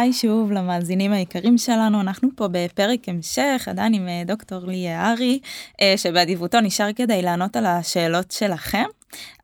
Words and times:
היי 0.00 0.12
שוב 0.12 0.52
למאזינים 0.52 1.12
היקרים 1.12 1.58
שלנו, 1.58 2.00
אנחנו 2.00 2.28
פה 2.36 2.48
בפרק 2.52 3.08
המשך, 3.08 3.68
עדיין 3.70 3.94
עם 3.94 4.08
אה, 4.08 4.22
דוקטור 4.26 4.66
לי 4.66 4.96
ארי, 4.96 5.40
אה, 5.80 5.94
שבאדיבותו 5.96 6.60
נשאר 6.60 6.92
כדי 6.92 7.22
לענות 7.22 7.56
על 7.56 7.66
השאלות 7.66 8.30
שלכם. 8.30 8.84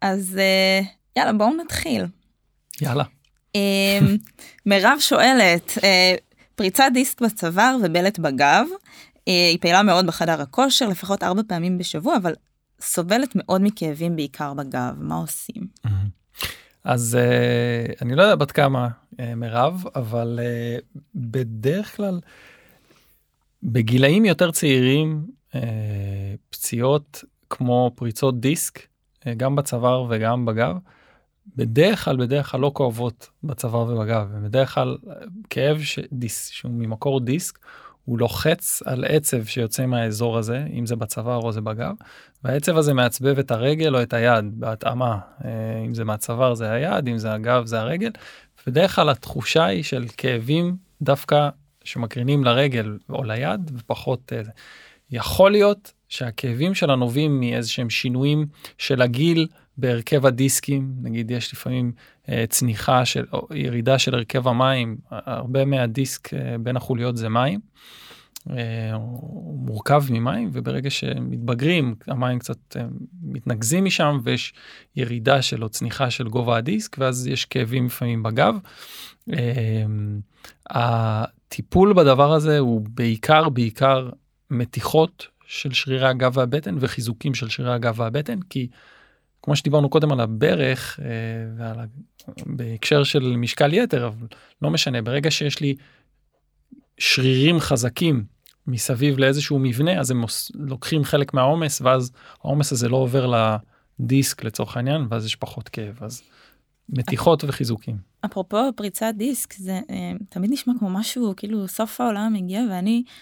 אז 0.03 0.39
אה, 0.39 0.80
יאללה, 1.16 1.33
בואו 1.33 1.57
נתחיל. 1.65 2.05
יאללה. 2.80 3.05
מירב 4.66 4.98
שואלת, 5.01 5.79
פריצת 6.55 6.84
דיסק 6.95 7.20
בצוואר 7.20 7.77
ובלט 7.83 8.19
בגב, 8.19 8.66
היא 9.27 9.59
פעילה 9.61 9.83
מאוד 9.83 10.07
בחדר 10.07 10.43
הכושר, 10.43 10.88
לפחות 10.88 11.23
ארבע 11.23 11.43
פעמים 11.48 11.79
בשבוע, 11.79 12.16
אבל 12.16 12.34
סובלת 12.80 13.33
מאוד 13.34 13.62
מכאבים 13.65 14.16
בעיקר 14.16 14.55
בגב, 14.55 14.95
מה 14.98 15.15
עושים? 15.15 15.66
אז 16.87 17.19
אני 18.03 18.15
לא 18.15 18.23
יודע 18.23 18.35
בת 18.35 18.53
כמה 18.53 18.89
אה, 19.21 19.35
מירב, 19.35 19.85
אבל 19.95 20.41
אה, 20.43 20.79
בדרך 21.15 21.97
כלל 21.97 22.21
בגילאים 23.62 24.25
יותר 24.25 24.51
צעירים 24.51 25.27
אה, 25.55 25.61
פציעות 26.51 27.25
כמו 27.51 27.91
פריצות 27.95 28.41
דיסק, 28.41 28.81
גם 29.37 29.57
בצוואר 29.57 30.07
וגם 30.11 30.47
בגב, 30.47 30.77
בדרך 31.57 32.05
כלל 32.05 32.17
בדרך 32.17 32.51
כלל 32.51 32.61
לא 32.61 32.71
כואבות 32.75 33.29
בצוואר 33.45 33.91
ובגב, 33.91 34.29
בדרך 34.45 34.75
כלל 34.75 34.97
כאב 35.51 35.81
ש... 35.81 35.98
דיס, 36.12 36.48
שהוא 36.48 36.73
ממקור 36.73 37.21
דיסק, 37.21 37.59
הוא 38.06 38.19
לוחץ 38.19 38.83
על 38.84 39.05
עצב 39.09 39.45
שיוצא 39.45 39.87
מהאזור 39.87 40.38
הזה, 40.38 40.64
אם 40.73 40.87
זה 40.87 40.97
בצוואר 40.97 41.41
או 41.42 41.52
זה 41.52 41.60
בגב, 41.60 41.95
והעצב 42.45 42.77
הזה 42.77 42.95
מעצבב 42.95 43.38
את 43.38 43.51
הרגל 43.51 43.97
או 43.97 44.02
את 44.02 44.12
היד 44.12 44.44
בהתאמה, 44.61 45.19
אם 45.86 45.94
זה 45.94 46.05
מהצוואר 46.05 46.55
זה 46.55 46.70
היד, 46.70 47.08
אם 47.08 47.19
זה 47.19 47.33
הגב 47.33 47.66
זה 47.66 47.81
הרגל, 47.81 48.11
בדרך 48.66 48.94
כלל 48.94 49.08
התחושה 49.08 49.64
היא 49.64 49.83
של 49.83 50.05
כאבים 50.16 50.77
דווקא 51.03 51.48
שמקרינים 51.84 52.44
לרגל 52.44 52.98
או 53.11 53.25
ליד 53.25 53.70
ופחות 53.75 54.33
uh, 54.33 54.50
יכול 55.11 55.50
להיות 55.50 55.92
שהכאבים 56.09 56.75
שלה 56.75 56.97
נובעים 56.97 57.41
מאיזה 57.41 57.69
שהם 57.69 57.91
שינויים 57.91 58.47
של 58.79 59.03
הגיל 59.03 59.47
בהרכב 59.79 60.27
הדיסקים 60.27 60.93
נגיד 61.03 61.31
יש 61.31 61.53
לפעמים 61.53 61.93
uh, 62.27 62.29
צניחה 62.49 63.05
של 63.05 63.25
או 63.33 63.49
ירידה 63.55 63.99
של 63.99 64.15
הרכב 64.15 64.49
המים 64.49 64.97
הרבה 65.11 65.65
מהדיסק 65.65 66.34
uh, 66.34 66.37
בין 66.61 66.77
החוליות 66.77 67.17
זה 67.17 67.29
מים. 67.29 67.61
הוא 68.93 69.67
מורכב 69.67 70.05
ממים 70.11 70.51
וברגע 70.53 70.91
שמתבגרים 70.91 71.95
המים 72.07 72.39
קצת 72.39 72.77
מתנקזים 73.23 73.84
משם 73.84 74.21
ויש 74.23 74.53
ירידה 74.97 75.43
של 75.43 75.65
או 75.65 75.69
צניחה 75.69 76.11
של 76.11 76.29
גובה 76.29 76.57
הדיסק 76.57 76.97
ואז 76.99 77.27
יש 77.27 77.45
כאבים 77.45 77.87
לפעמים 77.87 78.23
בגב. 78.23 78.59
הטיפול 80.71 81.93
בדבר 81.93 82.33
הזה 82.33 82.59
הוא 82.59 82.81
בעיקר 82.91 83.49
בעיקר 83.49 84.11
מתיחות 84.51 85.27
של 85.47 85.72
שרירי 85.72 86.06
הגב 86.06 86.36
והבטן 86.36 86.77
וחיזוקים 86.80 87.34
של 87.34 87.48
שרירי 87.48 87.75
הגב 87.75 88.00
והבטן 88.00 88.41
כי 88.50 88.69
כמו 89.42 89.56
שדיברנו 89.56 89.88
קודם 89.88 90.12
על 90.12 90.20
הברך 90.20 91.00
ועל 91.56 91.77
בהקשר 92.47 93.05
של 93.05 93.36
משקל 93.36 93.72
יתר 93.72 94.06
אבל 94.06 94.27
לא 94.62 94.70
משנה 94.70 95.03
ברגע 95.03 95.30
שיש 95.30 95.61
לי 95.61 95.75
שרירים 96.98 97.61
חזקים 97.61 98.25
מסביב 98.66 99.19
לאיזשהו 99.19 99.58
מבנה 99.58 100.00
אז 100.00 100.11
הם 100.11 100.25
לוקחים 100.55 101.05
חלק 101.05 101.34
מהעומס 101.34 101.81
ואז 101.81 102.12
העומס 102.41 102.72
הזה 102.72 102.88
לא 102.88 102.97
עובר 102.97 103.33
לדיסק 104.00 104.44
לצורך 104.44 104.77
העניין 104.77 105.06
ואז 105.10 105.27
יש 105.27 105.36
פחות 105.36 105.69
כאב 105.69 105.98
אז 106.00 106.22
מתיחות 106.88 107.44
וחיזוקים. 107.44 107.97
אפרופו 108.25 108.56
פריצת 108.76 109.12
דיסק 109.16 109.54
זה 109.54 109.81
אה, 109.91 110.12
תמיד 110.28 110.53
נשמע 110.53 110.72
כמו 110.78 110.91
משהו 110.91 111.34
כאילו 111.37 111.69
סוף 111.69 112.00
העולם 112.00 112.34
הגיע 112.38 112.60
ואני 112.71 113.03
אה, 113.06 113.12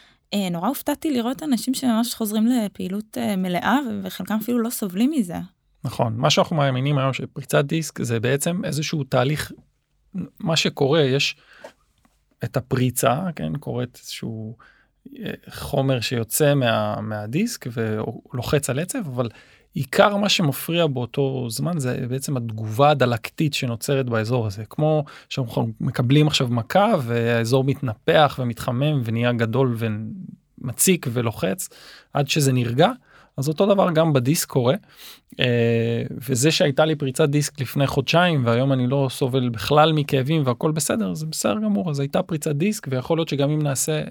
נורא 0.50 0.68
הופתעתי 0.68 1.10
לראות 1.10 1.42
אנשים 1.42 1.74
שממש 1.74 2.14
חוזרים 2.14 2.46
לפעילות 2.46 3.18
אה, 3.18 3.36
מלאה 3.36 3.78
וחלקם 4.02 4.38
אפילו 4.42 4.58
לא 4.58 4.70
סובלים 4.70 5.10
מזה. 5.10 5.36
נכון 5.84 6.14
מה 6.16 6.30
שאנחנו 6.30 6.56
מאמינים 6.56 6.98
היום 6.98 7.12
שפריצת 7.12 7.64
דיסק 7.64 8.02
זה 8.02 8.20
בעצם 8.20 8.64
איזשהו 8.64 9.04
תהליך 9.04 9.52
מה 10.40 10.56
שקורה 10.56 11.02
יש 11.02 11.36
את 12.44 12.56
הפריצה 12.56 13.20
כן 13.36 13.56
קורית 13.56 13.98
איזשהו. 14.02 14.56
חומר 15.50 16.00
שיוצא 16.00 16.54
מה, 16.54 17.00
מהדיסק 17.00 17.66
ולוחץ 17.72 18.70
על 18.70 18.78
עצב 18.78 18.98
אבל 18.98 19.28
עיקר 19.74 20.16
מה 20.16 20.28
שמפריע 20.28 20.86
באותו 20.86 21.46
זמן 21.50 21.78
זה 21.78 22.06
בעצם 22.08 22.36
התגובה 22.36 22.90
הדלקתית 22.90 23.54
שנוצרת 23.54 24.06
באזור 24.06 24.46
הזה. 24.46 24.64
כמו 24.70 25.04
שאנחנו 25.28 25.68
מקבלים 25.80 26.26
עכשיו 26.26 26.48
מכה 26.48 26.92
והאזור 27.02 27.64
מתנפח 27.64 28.38
ומתחמם 28.42 29.00
ונהיה 29.04 29.32
גדול 29.32 29.76
ומציק 29.78 31.06
ולוחץ 31.12 31.68
עד 32.12 32.28
שזה 32.28 32.52
נרגע 32.52 32.88
אז 33.36 33.48
אותו 33.48 33.66
דבר 33.66 33.90
גם 33.90 34.12
בדיסק 34.12 34.48
קורה. 34.48 34.74
אה, 35.40 36.02
וזה 36.10 36.50
שהייתה 36.50 36.84
לי 36.84 36.94
פריצת 36.94 37.28
דיסק 37.28 37.60
לפני 37.60 37.86
חודשיים 37.86 38.46
והיום 38.46 38.72
אני 38.72 38.86
לא 38.86 39.06
סובל 39.10 39.48
בכלל 39.48 39.92
מכאבים 39.92 40.42
והכל 40.44 40.70
בסדר 40.70 41.14
זה 41.14 41.26
בסדר 41.26 41.54
גמור. 41.54 41.90
אז 41.90 42.00
הייתה 42.00 42.22
פריצת 42.22 42.54
דיסק 42.54 42.86
ויכול 42.90 43.18
להיות 43.18 43.28
שגם 43.28 43.50
אם 43.50 43.62
נעשה 43.62 44.02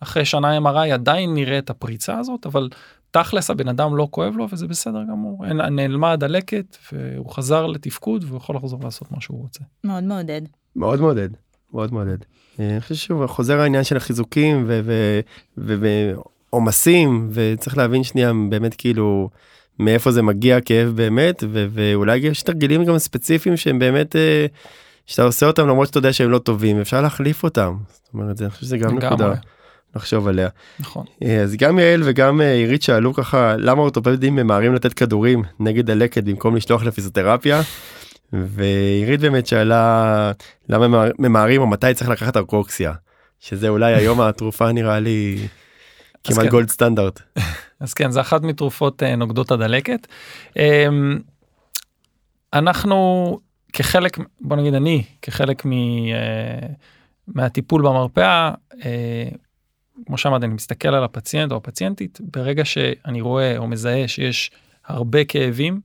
אחרי 0.00 0.24
שנה 0.24 0.58
MRI 0.58 0.92
עדיין 0.92 1.34
נראה 1.34 1.58
את 1.58 1.70
הפריצה 1.70 2.18
הזאת 2.18 2.46
אבל 2.46 2.68
תכלס 3.10 3.50
הבן 3.50 3.68
אדם 3.68 3.96
לא 3.96 4.08
כואב 4.10 4.36
לו 4.36 4.46
וזה 4.52 4.66
בסדר 4.66 5.02
גמור 5.10 5.46
נעלמה 5.70 6.12
הדלקת 6.12 6.76
והוא 6.92 7.30
חזר 7.34 7.66
לתפקוד 7.66 8.24
והוא 8.24 8.36
יכול 8.36 8.56
לחזור 8.56 8.80
לעשות 8.84 9.12
מה 9.12 9.20
שהוא 9.20 9.40
רוצה. 9.40 9.60
מאוד 9.84 10.04
מעודד. 10.04 10.42
מאוד 10.76 11.00
מעודד. 11.00 11.28
מאוד 11.72 11.92
מעודד. 11.92 12.18
אה, 12.60 12.70
אני 12.70 12.80
חושב 12.80 12.94
שוב 12.94 13.26
חוזר 13.26 13.60
העניין 13.60 13.84
של 13.84 13.96
החיזוקים 13.96 14.70
ועומסים 15.56 17.28
וצריך 17.32 17.78
להבין 17.78 18.04
שנייה 18.04 18.32
באמת 18.50 18.74
כאילו 18.74 19.30
מאיפה 19.78 20.12
זה 20.12 20.22
מגיע 20.22 20.60
כאב 20.60 20.88
באמת 20.88 21.44
ואולי 21.48 22.16
יש 22.16 22.42
תרגילים 22.42 22.84
גם 22.84 22.98
ספציפיים 22.98 23.56
שהם 23.56 23.78
באמת. 23.78 24.16
אה, 24.16 24.46
שאתה 25.08 25.22
עושה 25.22 25.46
אותם 25.46 25.68
למרות 25.68 25.86
שאתה 25.86 25.98
יודע 25.98 26.12
שהם 26.12 26.30
לא 26.30 26.38
טובים 26.38 26.80
אפשר 26.80 27.02
להחליף 27.02 27.44
אותם. 27.44 27.76
זאת 27.92 28.14
אומרת 28.14 28.42
אני 28.42 28.50
חושב 28.50 28.62
שזה 28.62 28.78
גם 28.78 28.98
נקודה. 28.98 29.34
לחשוב 29.98 30.28
עליה. 30.28 30.48
נכון. 30.80 31.04
אה, 31.22 31.42
אז 31.42 31.56
גם 31.56 31.78
יעל 31.78 32.02
וגם 32.04 32.40
אה, 32.40 32.52
עירית 32.52 32.82
שאלו 32.82 33.14
ככה 33.14 33.56
למה 33.56 33.80
אורתופדים 33.82 34.36
ממהרים 34.36 34.74
לתת 34.74 34.92
כדורים 34.92 35.42
נגד 35.60 35.86
דלקת 35.86 36.24
במקום 36.24 36.56
לשלוח 36.56 36.82
לפיזיותרפיה. 36.82 37.60
ועירית 38.32 39.20
באמת 39.20 39.46
שאלה 39.46 40.32
למה 40.68 41.04
ממהרים 41.18 41.60
או 41.60 41.66
מתי 41.66 41.94
צריך 41.94 42.10
לקחת 42.10 42.36
ארקוקסיה 42.36 42.92
שזה 43.40 43.68
אולי 43.68 43.94
היום 43.94 44.20
התרופה 44.20 44.72
נראה 44.72 45.00
לי 45.00 45.48
כמעט 46.24 46.44
כן. 46.44 46.48
גולד 46.48 46.68
סטנדרט. 46.68 47.20
אז 47.80 47.94
כן 47.94 48.10
זה 48.10 48.20
אחת 48.20 48.42
מתרופות 48.42 49.02
אה, 49.02 49.16
נוגדות 49.16 49.50
הדלקת. 49.50 50.06
אמ, 50.56 51.18
אנחנו 52.52 53.38
כחלק 53.72 54.18
בוא 54.40 54.56
נגיד 54.56 54.74
אני 54.74 55.04
כחלק 55.22 55.66
מ, 55.66 55.70
מהטיפול 57.28 57.82
במרפאה 57.82 58.52
כמו 60.06 60.18
שאמרתי 60.18 60.46
אני 60.46 60.54
מסתכל 60.54 60.88
על 60.88 61.04
הפציינט 61.04 61.52
או 61.52 61.56
הפציינטית 61.56 62.20
ברגע 62.36 62.64
שאני 62.64 63.20
רואה 63.20 63.58
או 63.58 63.66
מזהה 63.68 64.08
שיש 64.08 64.50
הרבה 64.86 65.24
כאבים 65.24 65.80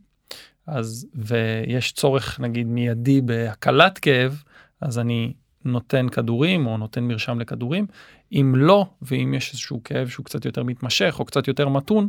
אז 0.68 1.08
ויש 1.16 1.92
צורך 1.92 2.40
נגיד 2.40 2.68
מיידי 2.68 3.22
בהקלת 3.22 4.00
כאב 4.00 4.44
אז 4.82 5.00
אני 5.00 5.34
נותן 5.66 6.10
כדורים 6.10 6.68
או 6.68 6.78
נותן 6.78 7.04
מרשם 7.04 7.40
לכדורים. 7.40 7.86
אם 8.32 8.54
לא 8.58 8.86
ואם 9.02 9.34
יש 9.34 9.50
איזשהו 9.50 9.82
כאב 9.84 10.08
שהוא 10.08 10.26
קצת 10.26 10.46
יותר 10.46 10.64
מתמשך 10.64 11.16
או 11.20 11.26
קצת 11.26 11.48
יותר 11.48 11.70
מתון 11.70 12.08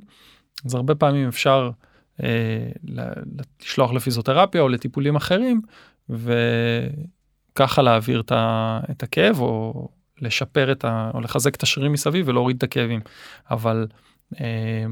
אז 0.65 0.75
הרבה 0.75 0.95
פעמים 0.95 1.29
אפשר 1.29 1.71
אה, 2.23 2.69
לשלוח 3.63 3.93
לפיזיותרפיה 3.93 4.61
או 4.61 4.69
לטיפולים 4.69 5.17
אחרים 5.17 5.61
וככה 6.11 7.83
להעביר 7.83 8.23
את 8.91 9.03
הכאב 9.03 9.41
או 9.41 9.89
לשפר 10.21 10.73
את 10.73 10.85
ה... 10.85 11.11
או 11.15 11.21
לחזק 11.21 11.55
את 11.55 11.63
השרירים 11.63 11.93
מסביב 11.93 12.29
ולהוריד 12.29 12.57
את 12.57 12.63
הכאבים. 12.63 13.01
אבל 13.51 13.87
אה, 14.41 14.85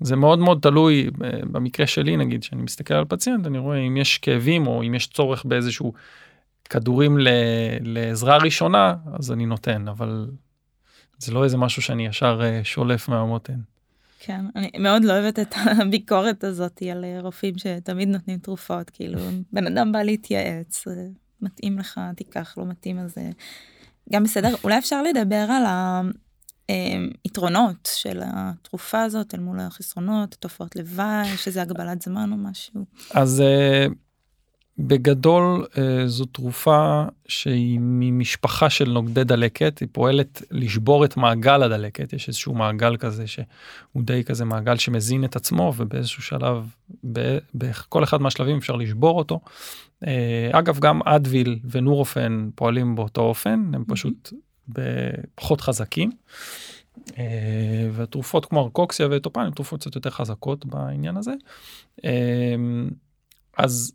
זה 0.00 0.16
מאוד 0.16 0.38
מאוד 0.38 0.58
תלוי 0.62 1.10
אה, 1.24 1.30
במקרה 1.52 1.86
שלי 1.86 2.16
נגיד 2.16 2.42
שאני 2.42 2.62
מסתכל 2.62 2.94
על 2.94 3.04
פציינט 3.08 3.46
אני 3.46 3.58
רואה 3.58 3.78
אם 3.78 3.96
יש 3.96 4.18
כאבים 4.18 4.66
או 4.66 4.82
אם 4.82 4.94
יש 4.94 5.06
צורך 5.06 5.44
באיזשהו 5.44 5.92
כדורים 6.70 7.18
ל... 7.18 7.28
לעזרה 7.80 8.36
ראשונה 8.36 8.94
אז 9.18 9.32
אני 9.32 9.46
נותן 9.46 9.88
אבל 9.88 10.30
זה 11.18 11.32
לא 11.32 11.44
איזה 11.44 11.56
משהו 11.56 11.82
שאני 11.82 12.06
ישר 12.06 12.40
אה, 12.44 12.60
שולף 12.64 13.08
מהמותן. 13.08 13.60
כן, 14.20 14.44
אני 14.56 14.70
מאוד 14.78 15.04
לא 15.04 15.12
אוהבת 15.12 15.38
את 15.38 15.54
הביקורת 15.80 16.44
הזאת 16.44 16.82
על 16.92 17.04
אה, 17.04 17.20
רופאים 17.20 17.58
שתמיד 17.58 18.08
נותנים 18.08 18.38
תרופות, 18.38 18.90
כאילו, 18.90 19.18
בן 19.52 19.66
אדם 19.66 19.92
בא 19.92 20.02
להתייעץ, 20.02 20.84
מתאים 21.42 21.78
לך, 21.78 22.00
תיקח, 22.16 22.54
לא 22.58 22.64
מתאים, 22.66 22.98
אז 22.98 23.14
גם 24.12 24.24
בסדר, 24.24 24.54
אולי 24.64 24.78
אפשר 24.78 25.02
לדבר 25.02 25.46
על 25.50 25.64
היתרונות 27.24 27.88
של 27.94 28.20
התרופה 28.24 29.02
הזאת 29.02 29.34
אל 29.34 29.40
מול 29.40 29.60
החסרונות, 29.60 30.34
תופעות 30.34 30.76
לוואי, 30.76 31.36
שזה 31.36 31.62
הגבלת 31.62 32.02
זמן 32.02 32.32
או 32.32 32.36
משהו. 32.36 32.84
אז 33.14 33.40
אה, 33.40 33.86
בגדול 34.78 35.66
אה, 35.78 36.06
זו 36.06 36.24
תרופה 36.24 37.04
שהיא 37.28 37.78
ממשפחה 37.80 38.70
של 38.70 38.90
נוגדי 38.90 39.24
דלקת, 39.24 39.78
היא 39.78 39.88
פועלת 39.92 40.42
לשבור 40.50 41.04
את 41.04 41.16
מעגל 41.16 41.62
הדלקת, 41.62 42.12
יש 42.12 42.28
איזשהו 42.28 42.54
מעגל 42.54 42.96
כזה 42.96 43.26
שהוא 43.26 44.02
די 44.02 44.24
כזה 44.24 44.44
מעגל 44.44 44.76
שמזין 44.76 45.24
את 45.24 45.36
עצמו 45.36 45.72
ובאיזשהו 45.76 46.22
שלב, 46.22 46.74
בכל 47.54 48.04
אחד 48.04 48.20
מהשלבים 48.20 48.56
אפשר 48.56 48.76
לשבור 48.76 49.18
אותו. 49.18 49.40
אה, 50.06 50.50
אגב, 50.52 50.78
גם 50.78 51.02
אדוויל 51.02 51.58
ונורופן 51.70 52.48
פועלים 52.54 52.94
באותו 52.94 53.20
אופן, 53.20 53.70
הם 53.74 53.84
פשוט 53.88 54.32
פחות 55.34 55.60
חזקים. 55.60 56.10
אה, 57.18 57.88
ותרופות 57.94 58.46
כמו 58.46 58.64
ארקוקסיה 58.64 59.08
וטופן 59.10 59.40
הן 59.40 59.50
תרופות 59.50 59.80
קצת 59.80 59.94
יותר 59.94 60.10
חזקות 60.10 60.66
בעניין 60.66 61.16
הזה. 61.16 61.32
אז 63.58 63.92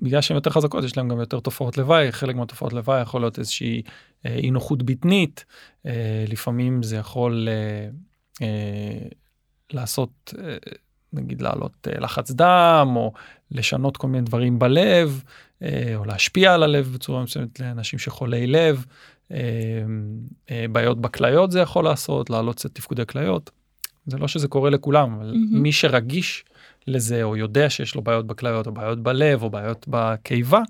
בגלל 0.00 0.20
שהן 0.20 0.34
יותר 0.34 0.50
חזקות 0.50 0.84
יש 0.84 0.96
להן 0.96 1.08
גם 1.08 1.20
יותר 1.20 1.40
תופעות 1.40 1.78
לוואי 1.78 2.12
חלק 2.12 2.36
מהתופעות 2.36 2.72
לוואי 2.72 3.02
יכול 3.02 3.20
להיות 3.20 3.38
איזושהי 3.38 3.82
אה, 4.26 4.34
אי 4.34 4.50
נוחות 4.50 4.82
בטנית 4.82 5.44
אה, 5.86 6.24
לפעמים 6.28 6.82
זה 6.82 6.96
יכול 6.96 7.48
אה, 7.48 7.88
אה, 8.42 9.08
לעשות 9.72 10.34
אה, 10.38 10.56
נגיד 11.12 11.42
לעלות 11.42 11.88
אה, 11.90 12.00
לחץ 12.00 12.30
דם 12.30 12.92
או 12.96 13.12
לשנות 13.50 13.96
כל 13.96 14.06
מיני 14.08 14.24
דברים 14.24 14.58
בלב 14.58 15.22
אה, 15.62 15.92
או 15.96 16.04
להשפיע 16.04 16.54
על 16.54 16.62
הלב 16.62 16.90
בצורה 16.94 17.22
מסוימת 17.22 17.60
לאנשים 17.60 17.98
שחולי 17.98 18.46
לב 18.46 18.84
אה, 19.32 19.38
אה, 20.50 20.66
בעיות 20.72 21.00
בכליות 21.00 21.50
זה 21.50 21.60
יכול 21.60 21.84
לעשות 21.84 22.30
לעלות 22.30 22.56
קצת 22.56 22.74
תפקודי 22.74 23.06
כליות. 23.06 23.50
זה 24.06 24.18
לא 24.18 24.28
שזה 24.28 24.48
קורה 24.48 24.70
לכולם 24.70 25.14
אבל 25.14 25.32
mm-hmm. 25.32 25.56
מי 25.56 25.72
שרגיש 25.72 26.44
לזה 26.88 27.22
או 27.22 27.36
יודע 27.36 27.70
שיש 27.70 27.94
לו 27.94 28.02
בעיות 28.02 28.26
בכליות 28.26 28.66
או 28.66 28.72
בעיות 28.72 29.02
בלב 29.02 29.42
או 29.42 29.50
בעיות 29.50 29.86
בקיבה, 29.88 30.62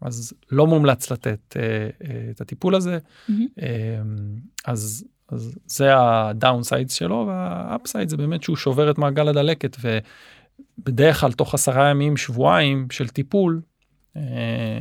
אז 0.00 0.32
לא 0.50 0.66
מומלץ 0.66 1.12
לתת 1.12 1.56
אה, 1.56 1.62
אה, 1.62 2.30
את 2.30 2.40
הטיפול 2.40 2.74
הזה. 2.74 2.98
Mm-hmm. 2.98 3.32
אה, 3.62 4.00
אז, 4.66 5.04
אז 5.28 5.58
זה 5.66 5.90
הדאונסייד 5.96 6.90
שלו 6.90 7.24
והאפסייד 7.28 8.08
זה 8.08 8.16
באמת 8.16 8.42
שהוא 8.42 8.56
שובר 8.56 8.90
את 8.90 8.98
מעגל 8.98 9.28
הדלקת 9.28 9.76
ובדרך 10.78 11.20
כלל 11.20 11.32
תוך 11.32 11.54
עשרה 11.54 11.90
ימים 11.90 12.16
שבועיים 12.16 12.90
של 12.90 13.08
טיפול. 13.08 13.60
אה, 14.16 14.80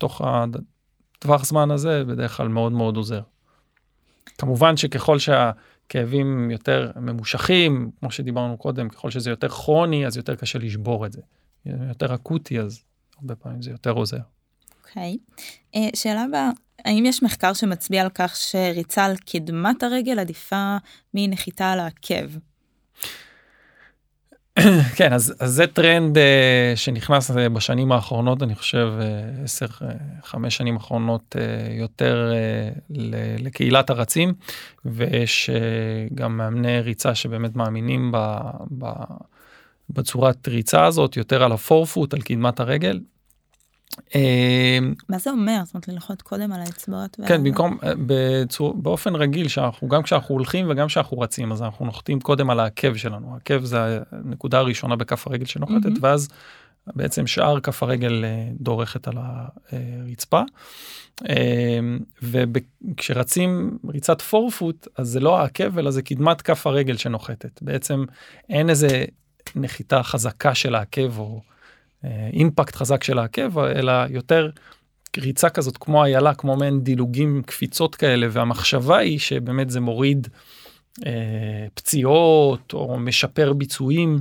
תוך 0.00 0.22
הטווח 0.24 1.44
זמן 1.44 1.70
הזה 1.70 2.04
בדרך 2.04 2.36
כלל 2.36 2.48
מאוד 2.48 2.72
מאוד 2.72 2.96
עוזר. 2.96 3.20
כמובן 4.38 4.76
שככל 4.76 5.18
שה... 5.18 5.50
כאבים 5.88 6.50
יותר 6.50 6.90
ממושכים, 6.96 7.90
כמו 8.00 8.10
שדיברנו 8.10 8.58
קודם, 8.58 8.88
ככל 8.88 9.10
שזה 9.10 9.30
יותר 9.30 9.48
כרוני, 9.48 10.06
אז 10.06 10.16
יותר 10.16 10.34
קשה 10.34 10.58
לשבור 10.58 11.06
את 11.06 11.12
זה. 11.12 11.20
יותר 11.66 12.14
אקוטי, 12.14 12.60
אז 12.60 12.84
הרבה 13.18 13.34
פעמים 13.34 13.62
זה 13.62 13.70
יותר 13.70 13.90
עוזר. 13.90 14.18
אוקיי. 14.80 15.16
Okay. 15.36 15.40
אה, 15.74 15.88
שאלה 15.94 16.22
הבאה, 16.22 16.50
האם 16.84 17.06
יש 17.06 17.22
מחקר 17.22 17.52
שמצביע 17.52 18.02
על 18.02 18.08
כך 18.14 18.36
שריצה 18.36 19.04
על 19.04 19.16
קדמת 19.16 19.82
הרגל 19.82 20.18
עדיפה 20.18 20.76
מנחיתה 21.14 21.72
על 21.72 21.80
העקב? 21.80 22.38
כן 24.96 25.12
אז, 25.12 25.34
אז 25.40 25.50
זה 25.50 25.66
טרנד 25.66 26.16
uh, 26.16 26.20
שנכנס 26.76 27.30
uh, 27.30 27.34
בשנים 27.34 27.92
האחרונות 27.92 28.42
אני 28.42 28.54
חושב 28.54 28.92
10 29.44 29.66
uh, 29.66 29.70
5 30.22 30.56
שנים 30.56 30.76
אחרונות 30.76 31.36
uh, 31.36 31.72
יותר 31.72 32.32
uh, 32.32 32.94
לקהילת 33.38 33.90
הרצים 33.90 34.34
ויש 34.84 35.50
uh, 35.50 36.14
גם 36.14 36.36
מאמני 36.36 36.80
ריצה 36.80 37.14
שבאמת 37.14 37.56
מאמינים 37.56 38.12
ב, 38.12 38.36
ב, 38.78 38.86
בצורת 39.90 40.48
ריצה 40.48 40.84
הזאת 40.84 41.16
יותר 41.16 41.42
על 41.42 41.52
הפורפוט 41.52 42.14
על 42.14 42.20
קדמת 42.20 42.60
הרגל 42.60 43.00
מה 45.08 45.18
זה 45.18 45.30
אומר? 45.30 45.60
זאת 45.64 45.74
אומרת 45.74 45.88
ללחוץ 45.88 46.22
קודם 46.22 46.52
על 46.52 46.60
האצבעות? 46.60 47.16
כן, 47.26 47.44
במקום, 47.44 47.78
אה, 47.82 47.92
בצור, 48.06 48.74
באופן 48.74 49.14
רגיל, 49.14 49.48
שאנחנו, 49.48 49.88
גם 49.88 50.02
כשאנחנו 50.02 50.34
הולכים 50.34 50.66
וגם 50.70 50.86
כשאנחנו 50.86 51.18
רצים, 51.18 51.52
אז 51.52 51.62
אנחנו 51.62 51.84
נוחתים 51.84 52.20
קודם 52.20 52.50
על 52.50 52.60
העקב 52.60 52.96
שלנו. 52.96 53.34
העקב 53.34 53.64
זה 53.64 53.98
הנקודה 54.12 54.58
הראשונה 54.58 54.96
בכף 54.96 55.26
הרגל 55.26 55.44
שנוחתת, 55.44 55.86
mm-hmm. 55.86 56.00
ואז 56.00 56.28
בעצם 56.86 57.26
שאר 57.26 57.60
כף 57.60 57.82
הרגל 57.82 58.24
אה, 58.24 58.48
דורכת 58.60 59.08
על 59.08 59.14
הרצפה. 59.18 60.42
אמ, 61.28 61.98
וכשרצים 62.22 63.78
ריצת 63.88 64.20
פורפוט, 64.20 64.88
אז 64.98 65.08
זה 65.08 65.20
לא 65.20 65.38
העקב, 65.38 65.78
אלא 65.78 65.90
זה 65.90 66.02
קדמת 66.02 66.42
כף 66.42 66.66
הרגל 66.66 66.96
שנוחתת. 66.96 67.62
בעצם 67.62 68.04
אין 68.48 68.70
איזה 68.70 69.04
נחיתה 69.56 70.02
חזקה 70.02 70.54
של 70.54 70.74
העקב 70.74 71.18
או... 71.18 71.40
אימפקט 72.32 72.76
חזק 72.76 73.04
של 73.04 73.18
העקב, 73.18 73.58
אלא 73.58 73.92
יותר 74.10 74.50
ריצה 75.18 75.48
כזאת 75.48 75.76
כמו 75.76 76.04
איילה, 76.04 76.34
כמו 76.34 76.56
מעין 76.56 76.80
דילוגים, 76.80 77.42
קפיצות 77.46 77.94
כאלה, 77.94 78.26
והמחשבה 78.30 78.98
היא 78.98 79.18
שבאמת 79.18 79.70
זה 79.70 79.80
מוריד 79.80 80.28
אה, 81.06 81.66
פציעות 81.74 82.72
או 82.72 82.98
משפר 82.98 83.52
ביצועים. 83.52 84.18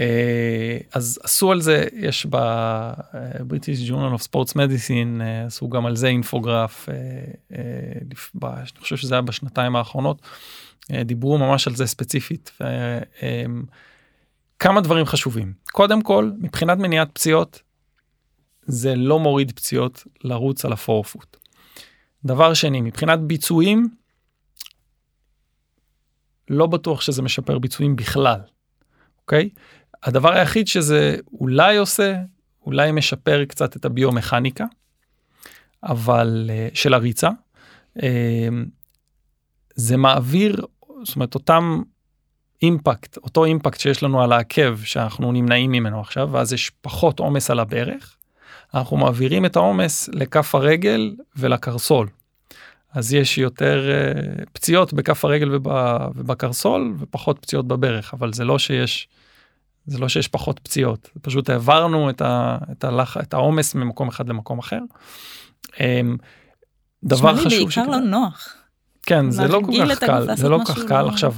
אה, 0.00 0.78
אז 0.92 1.18
עשו 1.22 1.52
על 1.52 1.60
זה, 1.60 1.84
יש 1.92 2.26
Journal 3.88 4.18
of 4.18 4.22
Sports 4.22 4.52
Medicine, 4.52 5.20
אה, 5.20 5.46
עשו 5.46 5.68
גם 5.68 5.86
על 5.86 5.96
זה 5.96 6.06
אינפוגרף, 6.06 6.88
אה, 6.88 6.94
אה, 7.52 7.58
אני 8.44 8.80
חושב 8.80 8.96
שזה 8.96 9.14
היה 9.14 9.22
בשנתיים 9.22 9.76
האחרונות, 9.76 10.22
אה, 10.92 11.04
דיברו 11.04 11.38
ממש 11.38 11.68
על 11.68 11.76
זה 11.76 11.86
ספציפית. 11.86 12.52
אה, 12.62 12.98
אה, 13.22 13.44
כמה 14.58 14.80
דברים 14.80 15.06
חשובים. 15.06 15.52
קודם 15.72 16.02
כל, 16.02 16.30
מבחינת 16.38 16.78
מניעת 16.78 17.08
פציעות, 17.12 17.62
זה 18.66 18.94
לא 18.94 19.18
מוריד 19.18 19.52
פציעות 19.52 20.04
לרוץ 20.24 20.64
על 20.64 20.72
הפורפוט. 20.72 21.36
דבר 22.24 22.54
שני, 22.54 22.80
מבחינת 22.80 23.20
ביצועים, 23.20 23.88
לא 26.50 26.66
בטוח 26.66 27.00
שזה 27.00 27.22
משפר 27.22 27.58
ביצועים 27.58 27.96
בכלל, 27.96 28.40
אוקיי? 29.22 29.48
הדבר 30.02 30.32
היחיד 30.32 30.68
שזה 30.68 31.16
אולי 31.32 31.76
עושה, 31.76 32.16
אולי 32.66 32.92
משפר 32.92 33.44
קצת 33.44 33.76
את 33.76 33.84
הביומכניקה, 33.84 34.64
אבל 35.82 36.50
אה, 36.50 36.68
של 36.74 36.94
הריצה. 36.94 37.30
אה, 38.02 38.48
זה 39.74 39.96
מעביר, 39.96 40.66
זאת 41.02 41.16
אומרת, 41.16 41.34
אותם 41.34 41.82
אימפקט, 42.64 43.16
אותו 43.16 43.44
אימפקט 43.44 43.80
שיש 43.80 44.02
לנו 44.02 44.22
על 44.22 44.32
העקב 44.32 44.82
שאנחנו 44.82 45.32
נמנעים 45.32 45.72
ממנו 45.72 46.00
עכשיו, 46.00 46.28
ואז 46.32 46.52
יש 46.52 46.70
פחות 46.80 47.20
עומס 47.20 47.50
על 47.50 47.60
הברך, 47.60 48.16
אנחנו 48.74 48.96
מעבירים 48.96 49.44
את 49.46 49.56
העומס 49.56 50.08
לכף 50.12 50.54
הרגל 50.54 51.14
ולקרסול. 51.36 52.08
אז 52.92 53.14
יש 53.14 53.38
יותר 53.38 53.88
uh, 53.88 54.44
פציעות 54.52 54.92
בכף 54.92 55.24
הרגל 55.24 55.54
וב, 55.54 55.66
ובקרסול 56.14 56.94
ופחות 56.98 57.38
פציעות 57.38 57.68
בברך, 57.68 58.14
אבל 58.14 58.32
זה 58.32 58.44
לא 58.44 58.58
שיש, 58.58 59.08
זה 59.86 59.98
לא 59.98 60.08
שיש 60.08 60.28
פחות 60.28 60.58
פציעות, 60.58 61.10
פשוט 61.22 61.50
העברנו 61.50 62.10
את, 62.10 62.22
ה, 62.22 62.58
את, 62.72 62.84
הלח, 62.84 63.16
את 63.16 63.34
העומס 63.34 63.74
ממקום 63.74 64.08
אחד 64.08 64.28
למקום 64.28 64.58
אחר. 64.58 64.80
Um, 65.66 65.76
דבר 67.04 67.36
חשוב. 67.36 67.50
בעיקר 67.50 67.70
שכדא... 67.70 67.86
לא 67.86 67.98
נוח. 67.98 68.48
כן, 69.02 69.30
זה 69.30 69.48
לא 69.48 69.60
כל 69.66 69.72
כך 69.88 69.98
קל, 69.98 70.36
זה 70.36 70.48
לא 70.48 70.58
כל 70.66 70.72
כך 70.72 70.84
קל. 70.88 71.02
לא... 71.02 71.08
עכשיו, 71.08 71.34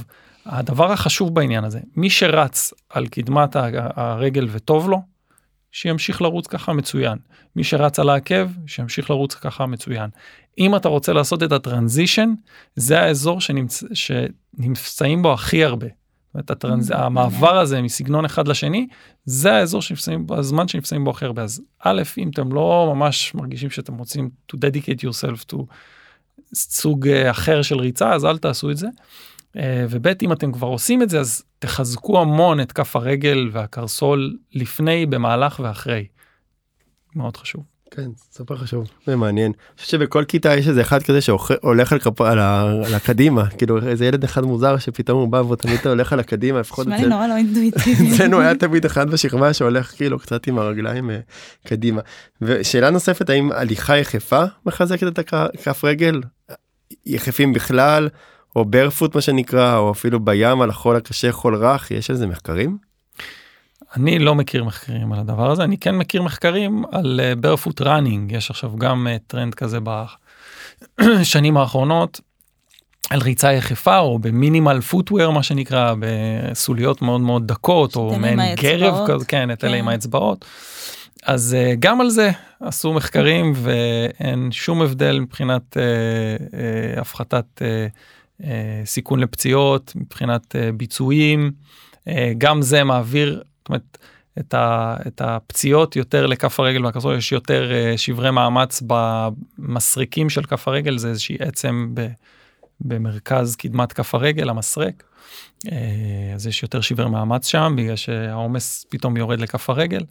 הדבר 0.47 0.91
החשוב 0.91 1.35
בעניין 1.35 1.63
הזה, 1.63 1.79
מי 1.95 2.09
שרץ 2.09 2.73
על 2.89 3.07
קדמת 3.07 3.55
הרגל 3.95 4.47
וטוב 4.51 4.89
לו, 4.89 5.01
שימשיך 5.71 6.21
לרוץ 6.21 6.47
ככה 6.47 6.73
מצוין. 6.73 7.17
מי 7.55 7.63
שרץ 7.63 7.99
על 7.99 8.09
העקב, 8.09 8.49
שימשיך 8.67 9.09
לרוץ 9.09 9.35
ככה 9.35 9.65
מצוין. 9.65 10.09
אם 10.57 10.75
אתה 10.75 10.89
רוצה 10.89 11.13
לעשות 11.13 11.43
את 11.43 11.51
הטרנזישן, 11.51 12.33
זה 12.75 12.99
האזור 12.99 13.41
שנמצ... 13.41 13.83
שנמצאים 13.93 15.21
בו 15.21 15.33
הכי 15.33 15.63
הרבה. 15.63 15.87
את 16.39 16.51
הטרנז... 16.51 16.91
mm-hmm. 16.91 16.97
המעבר 16.97 17.57
הזה 17.57 17.81
מסגנון 17.81 18.25
אחד 18.25 18.47
לשני, 18.47 18.87
זה 19.25 19.53
האזור 19.53 19.81
בו, 20.19 20.35
הזמן 20.35 20.67
שנמצאים 20.67 21.03
בו 21.03 21.11
הכי 21.11 21.25
הרבה. 21.25 21.43
אז 21.43 21.61
א', 21.79 22.01
אם 22.17 22.29
אתם 22.29 22.53
לא 22.53 22.93
ממש 22.95 23.35
מרגישים 23.35 23.69
שאתם 23.69 23.97
רוצים 23.97 24.29
to 24.51 24.57
dedicate 24.57 24.99
yourself 25.01 25.53
to 25.53 25.57
סוג 26.53 27.07
אה, 27.07 27.31
אחר 27.31 27.61
של 27.61 27.79
ריצה, 27.79 28.13
אז 28.13 28.25
אל 28.25 28.37
תעשו 28.37 28.71
את 28.71 28.77
זה. 28.77 28.87
אה, 29.55 29.85
וב' 29.89 30.07
אם 30.21 30.31
אתם 30.31 30.51
כבר 30.51 30.67
עושים 30.67 31.01
את 31.01 31.09
זה 31.09 31.19
אז 31.19 31.43
תחזקו 31.59 32.21
המון 32.21 32.61
את 32.61 32.71
כף 32.71 32.95
הרגל 32.95 33.49
והקרסול 33.51 34.37
לפני 34.53 35.05
במהלך 35.05 35.59
ואחרי. 35.63 36.07
מאוד 37.15 37.37
חשוב. 37.37 37.63
כן 37.91 38.09
סופר 38.31 38.57
חשוב 38.57 38.87
זה 39.05 39.15
מעניין. 39.15 39.51
אני 39.51 39.77
חושב 39.77 39.91
שבכל 39.91 40.23
כיתה 40.27 40.55
יש 40.55 40.67
איזה 40.67 40.81
אחד 40.81 41.03
כזה 41.03 41.21
שהולך 41.21 41.93
על, 41.93 41.99
כפ... 41.99 42.21
על, 42.21 42.39
ה... 42.39 42.61
על 42.85 42.93
הקדימה 42.95 43.49
כאילו 43.49 43.87
איזה 43.87 44.05
ילד 44.05 44.23
אחד 44.23 44.43
מוזר 44.43 44.77
שפתאום 44.77 45.19
הוא 45.19 45.27
בא 45.27 45.37
ותמיד 45.37 45.79
הולך 45.87 46.13
על 46.13 46.19
הקדימה 46.19 46.59
לפחות 46.59 46.87
אצלנו 46.87 47.07
נורא 47.07 47.27
לא 47.27 47.35
אינטואיטיבי. 47.35 48.15
אצלנו 48.15 48.39
היה 48.41 48.55
תמיד 48.55 48.85
אחד 48.85 49.09
בשכבה 49.09 49.53
שהולך 49.53 49.95
כאילו 49.95 50.19
קצת 50.19 50.47
עם 50.47 50.57
הרגליים 50.57 51.09
אה, 51.09 51.19
קדימה. 51.65 52.01
ושאלה 52.41 52.89
נוספת 52.89 53.29
האם 53.29 53.51
הליכה 53.51 53.97
יחפה 53.97 54.43
מחזקת 54.65 55.07
את 55.07 55.19
הכף 55.19 55.83
רגל 55.83 56.21
יחפים 57.05 57.53
בכלל 57.53 58.09
או 58.57 58.65
ברפוט 58.65 59.15
מה 59.15 59.21
שנקרא, 59.21 59.77
או 59.77 59.91
אפילו 59.91 60.19
בים 60.19 60.61
על 60.61 60.69
החול 60.69 60.95
הקשה, 60.95 61.31
חול 61.31 61.55
רך, 61.55 61.91
יש 61.91 62.09
על 62.09 62.15
זה 62.15 62.27
מחקרים? 62.27 62.77
אני 63.95 64.19
לא 64.19 64.35
מכיר 64.35 64.63
מחקרים 64.63 65.13
על 65.13 65.19
הדבר 65.19 65.51
הזה, 65.51 65.63
אני 65.63 65.77
כן 65.77 65.95
מכיר 65.95 66.21
מחקרים 66.21 66.83
על 66.91 67.19
uh, 67.19 67.45
barefoot 67.45 67.81
running, 67.81 68.35
יש 68.35 68.49
עכשיו 68.49 68.75
גם 68.75 69.07
טרנד 69.27 69.55
כזה 69.55 69.79
בשנים 71.01 71.57
האחרונות, 71.57 72.21
על 73.09 73.21
ריצה 73.21 73.53
יחפה 73.53 73.97
או 73.97 74.19
במינימל 74.19 74.81
פוטוור 74.81 75.33
מה 75.33 75.43
שנקרא, 75.43 75.93
בסוליות 75.99 77.01
מאוד 77.01 77.21
מאוד 77.21 77.47
דקות, 77.47 77.95
או 77.95 78.19
מעין 78.19 78.55
גרב 78.55 79.07
כזה, 79.07 79.25
כן, 79.25 79.51
את 79.51 79.63
אלה 79.63 79.73
כן. 79.73 79.79
עם 79.79 79.87
האצבעות. 79.87 80.45
אז 81.23 81.55
uh, 81.59 81.75
גם 81.79 82.01
על 82.01 82.09
זה 82.09 82.31
עשו 82.59 82.93
מחקרים 82.93 83.53
ואין 83.55 84.51
שום 84.51 84.81
הבדל 84.81 85.19
מבחינת 85.19 85.77
uh, 85.77 85.79
uh, 86.95 86.99
הפחתת 86.99 87.45
uh, 87.55 87.61
סיכון 88.85 89.19
לפציעות, 89.19 89.93
מבחינת 89.95 90.55
uh, 90.55 90.71
ביצועים. 90.77 91.51
Uh, 91.99 92.11
גם 92.37 92.61
זה 92.61 92.83
מעביר, 92.83 93.33
זאת 93.33 93.69
אומרת, 93.69 93.97
את, 94.39 94.53
ה, 94.53 94.95
את 95.07 95.21
הפציעות 95.21 95.95
יותר 95.95 96.25
לכף 96.25 96.59
הרגל 96.59 96.85
והכסות, 96.85 97.17
יש 97.17 97.31
יותר 97.31 97.71
שברי 97.97 98.31
מאמץ 98.31 98.83
במסריקים 98.87 100.29
של 100.29 100.43
כף 100.43 100.67
הרגל, 100.67 100.97
זה 100.97 101.09
איזושהי 101.09 101.35
עצם 101.39 101.91
ב, 101.93 102.07
במרכז 102.81 103.55
קדמת 103.55 103.93
כף 103.93 104.15
הרגל, 104.15 104.49
המסרק. 104.49 105.03
אז 106.35 106.47
יש 106.47 106.63
יותר 106.63 106.81
שברי 106.81 107.09
מאמץ 107.09 107.47
שם, 107.47 107.73
בגלל 107.77 107.95
שהעומס 107.95 108.85
פתאום 108.89 109.17
יורד 109.17 109.39
לכף 109.39 109.69
הרגל. 109.69 110.03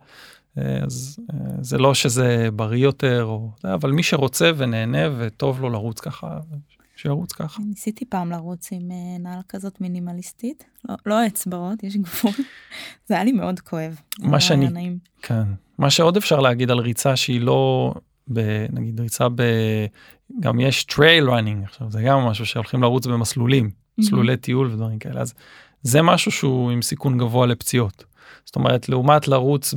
אז 0.57 1.19
אה, 1.33 1.39
זה 1.61 1.79
לא 1.79 1.95
שזה 1.95 2.49
בריא 2.53 2.85
יותר, 2.85 3.25
או, 3.25 3.51
אבל 3.65 3.91
מי 3.91 4.03
שרוצה 4.03 4.51
ונהנה 4.57 4.99
וטוב 5.19 5.61
לו 5.61 5.71
לרוץ 5.71 6.01
ככה, 6.01 6.39
שירוץ 7.07 7.33
ככה. 7.33 7.63
ניסיתי 7.63 8.05
פעם 8.05 8.31
לרוץ 8.31 8.69
עם 8.73 8.91
אה, 8.91 9.19
נעל 9.19 9.41
כזאת 9.49 9.81
מינימליסטית, 9.81 10.65
לא, 10.89 10.95
לא 11.07 11.27
אצבעות, 11.27 11.83
יש 11.83 11.97
גבול, 11.97 12.33
זה 13.07 13.15
היה 13.15 13.25
לי 13.25 13.33
מאוד 13.33 13.61
כואב. 13.61 14.01
מה 14.19 14.41
שאני, 14.41 14.69
נעים. 14.69 14.99
כן, 15.23 15.45
מה 15.79 15.91
שעוד 15.91 16.17
אפשר 16.17 16.41
להגיד 16.41 16.71
על 16.71 16.79
ריצה 16.79 17.17
שהיא 17.17 17.41
לא, 17.41 17.93
ב, 18.33 18.67
נגיד 18.73 19.01
ריצה 19.01 19.29
ב... 19.29 19.43
גם 20.41 20.61
יש 20.61 20.85
trail 20.85 21.31
running, 21.31 21.65
עכשיו 21.65 21.91
זה 21.91 22.03
גם 22.03 22.19
משהו 22.19 22.47
שהולכים 22.47 22.83
לרוץ 22.83 23.07
במסלולים, 23.07 23.71
מסלולי 23.99 24.37
טיול 24.37 24.67
ודברים 24.67 24.99
כאלה, 24.99 25.21
אז 25.21 25.35
זה 25.83 26.03
משהו 26.03 26.31
שהוא 26.31 26.71
עם 26.71 26.83
סיכון 26.83 27.19
גבוה 27.19 27.47
לפציעות. 27.47 28.05
זאת 28.45 28.57
אומרת, 28.57 28.89
לעומת 28.89 29.29
לרוץ 29.29 29.75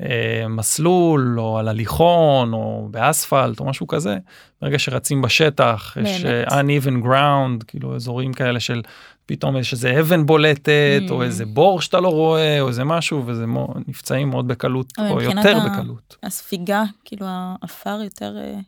במסלול 0.00 1.40
או 1.40 1.58
על 1.58 1.68
הליכון 1.68 2.52
או 2.52 2.88
באספלט 2.90 3.60
או 3.60 3.64
משהו 3.64 3.86
כזה, 3.86 4.16
ברגע 4.62 4.78
שרצים 4.78 5.22
בשטח, 5.22 5.92
באמת. 5.96 6.08
יש 6.08 6.24
uh, 6.24 6.50
uneven 6.50 7.04
ground, 7.04 7.64
כאילו 7.66 7.96
אזורים 7.96 8.32
כאלה 8.32 8.60
של 8.60 8.82
פתאום 9.26 9.56
יש 9.56 9.72
איזה 9.72 10.00
אבן 10.00 10.26
בולטת 10.26 11.02
mm. 11.08 11.10
או 11.10 11.22
איזה 11.22 11.46
בור 11.46 11.80
שאתה 11.80 12.00
לא 12.00 12.08
רואה 12.08 12.60
או 12.60 12.68
איזה 12.68 12.84
משהו 12.84 13.22
וזה 13.26 13.46
מו, 13.46 13.74
נפצעים 13.88 14.30
מאוד 14.30 14.48
בקלות 14.48 14.92
או 15.10 15.22
יותר 15.22 15.56
ה... 15.56 15.68
בקלות. 15.68 16.16
הספיגה, 16.22 16.84
כאילו 17.04 17.26
העפר 17.28 18.00
יותר... 18.04 18.36
אה, 18.38 18.58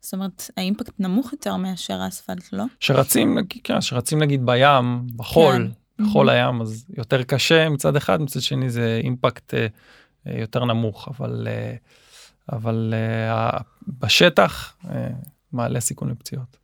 זאת 0.00 0.14
אומרת, 0.14 0.50
האימפקט 0.56 0.92
נמוך 0.98 1.32
יותר 1.32 1.56
מאשר 1.56 2.00
האספלט, 2.00 2.52
לא? 2.52 2.64
שרצים, 2.80 3.38
כן, 3.64 3.80
שרצים 3.80 4.18
נגיד 4.18 4.46
בים, 4.46 5.06
בחול, 5.16 5.68
כן. 5.98 6.04
חול 6.04 6.28
mm-hmm. 6.28 6.32
הים 6.32 6.60
אז 6.60 6.84
יותר 6.96 7.22
קשה 7.22 7.68
מצד 7.68 7.96
אחד 7.96 8.22
מצד 8.22 8.40
שני 8.40 8.70
זה 8.70 9.00
אימפקט 9.02 9.54
אה, 9.54 9.60
אה, 9.60 9.66
יותר 10.26 10.64
נמוך 10.64 11.08
אבל 11.08 11.48
אה, 11.50 11.74
אבל 12.52 12.94
בשטח 13.88 14.76
מעלה 15.52 15.80
סיכון 15.80 16.10
לפציעות. 16.10 16.56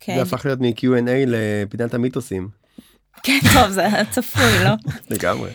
כן. 0.00 0.14
זה 0.16 0.22
הפך 0.22 0.46
להיות 0.46 0.60
מ-Q&A 0.60 1.10
לפינת 1.26 1.94
המיתוסים. 1.94 2.48
כן 3.22 3.38
טוב 3.54 3.70
זה 3.70 3.88
צפוי 4.10 4.64
לא? 4.64 4.70
לגמרי. 5.16 5.50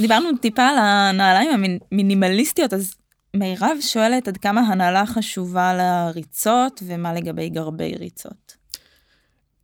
דיברנו 0.00 0.28
טיפה 0.40 0.62
על 0.62 0.78
הנעליים 0.78 1.50
המינימליסטיות 1.92 2.72
אז 2.72 2.94
מירב 3.34 3.76
שואלת 3.80 4.28
עד 4.28 4.36
כמה 4.36 4.60
הנעלה 4.60 5.06
חשובה 5.06 5.74
לריצות 5.74 6.82
ומה 6.86 7.14
לגבי 7.14 7.48
גרבי 7.48 7.94
ריצות. 7.98 8.55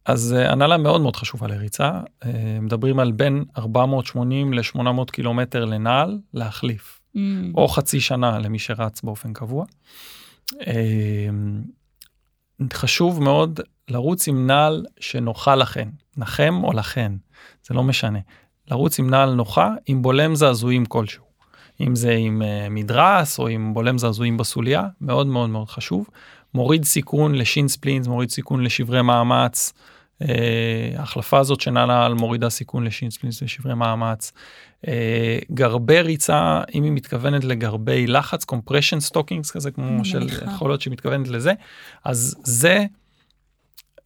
אז 0.05 0.35
אה, 0.39 0.53
הנהלה 0.53 0.77
מאוד 0.77 1.01
מאוד 1.01 1.17
חשובה 1.17 1.47
לריצה, 1.47 2.01
אה, 2.25 2.59
מדברים 2.61 2.99
על 2.99 3.13
בין 3.13 3.45
480 3.57 4.53
ל-800 4.53 5.11
קילומטר 5.13 5.65
לנעל 5.65 6.19
להחליף, 6.35 7.01
mm. 7.17 7.19
או 7.55 7.69
חצי 7.69 8.01
שנה 8.01 8.39
למי 8.39 8.59
שרץ 8.59 9.03
באופן 9.03 9.33
קבוע. 9.33 9.65
אה, 10.67 11.29
חשוב 12.73 13.23
מאוד 13.23 13.61
לרוץ 13.89 14.29
עם 14.29 14.47
נעל 14.47 14.87
שנוחה 15.01 15.55
לכן, 15.55 15.89
לכם 16.17 16.65
או 16.65 16.73
לכן, 16.73 17.13
זה 17.67 17.75
לא 17.75 17.83
משנה. 17.83 18.19
לרוץ 18.71 18.99
עם 18.99 19.11
נעל 19.11 19.35
נוחה 19.35 19.71
עם 19.87 20.03
בולם 20.03 20.35
זעזועים 20.35 20.87
כלשהו. 20.87 21.25
אם 21.81 21.97
זה 21.97 22.13
עם 22.13 22.43
מדרס 22.71 23.39
או 23.39 23.49
עם 23.49 23.75
בולם 23.75 23.99
זעזועים 23.99 24.37
בסוליה, 24.37 24.87
מאוד 25.01 25.27
מאוד 25.27 25.51
מאוד 25.51 25.69
חשוב. 25.69 26.07
מוריד 26.55 26.85
סיכון 26.85 27.35
ל 27.35 27.42
shin 27.42 27.69
splints, 27.69 28.07
מוריד 28.07 28.31
סיכון 28.31 28.65
לשברי 28.65 29.03
מאמץ. 29.03 29.73
אה, 30.23 30.93
ההחלפה 30.97 31.39
הזאת 31.39 31.61
שנעלה 31.61 32.07
על 32.07 32.15
מורידה 32.15 32.51
סיכון 32.51 32.85
ל 32.85 32.90
shin 32.90 33.11
splints 33.11 33.43
לשברי 33.43 33.75
מאמץ. 33.75 34.33
אה, 34.89 35.39
גרבי 35.51 36.01
ריצה, 36.01 36.61
אם 36.75 36.83
היא 36.83 36.93
מתכוונת 36.93 37.45
לגרבי 37.45 38.07
לחץ, 38.07 38.45
compression 38.45 39.01
stockings 39.01 39.51
כזה, 39.51 39.71
כמו 39.71 40.05
של 40.05 40.27
יכול 40.45 40.71
להיות 40.71 40.81
שהיא 40.81 40.93
מתכוונת 40.93 41.29
לזה, 41.29 41.53
אז 42.05 42.37
זה 42.45 42.85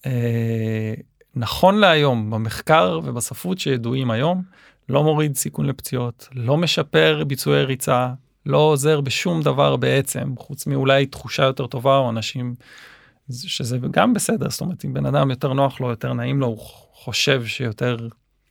אה, 0.06 0.94
נכון 1.34 1.78
להיום 1.78 2.30
במחקר 2.30 3.00
ובספרות 3.04 3.58
שידועים 3.58 4.10
היום, 4.10 4.42
לא 4.88 5.02
מוריד 5.02 5.36
סיכון 5.36 5.66
לפציעות, 5.66 6.28
לא 6.34 6.56
משפר 6.56 7.24
ביצועי 7.26 7.64
ריצה, 7.64 8.12
לא 8.46 8.58
עוזר 8.58 9.00
בשום 9.00 9.42
דבר 9.42 9.76
בעצם, 9.76 10.34
חוץ 10.38 10.66
מאולי 10.66 11.06
תחושה 11.06 11.42
יותר 11.42 11.66
טובה 11.66 11.96
או 11.96 12.10
אנשים, 12.10 12.54
שזה 13.30 13.78
גם 13.90 14.14
בסדר, 14.14 14.50
זאת 14.50 14.60
אומרת, 14.60 14.84
אם 14.84 14.94
בן 14.94 15.06
אדם 15.06 15.30
יותר 15.30 15.52
נוח 15.52 15.80
לו, 15.80 15.90
יותר 15.90 16.12
נעים 16.12 16.40
לו, 16.40 16.46
הוא 16.46 16.58
חושב 16.92 17.46
שיותר, 17.46 17.96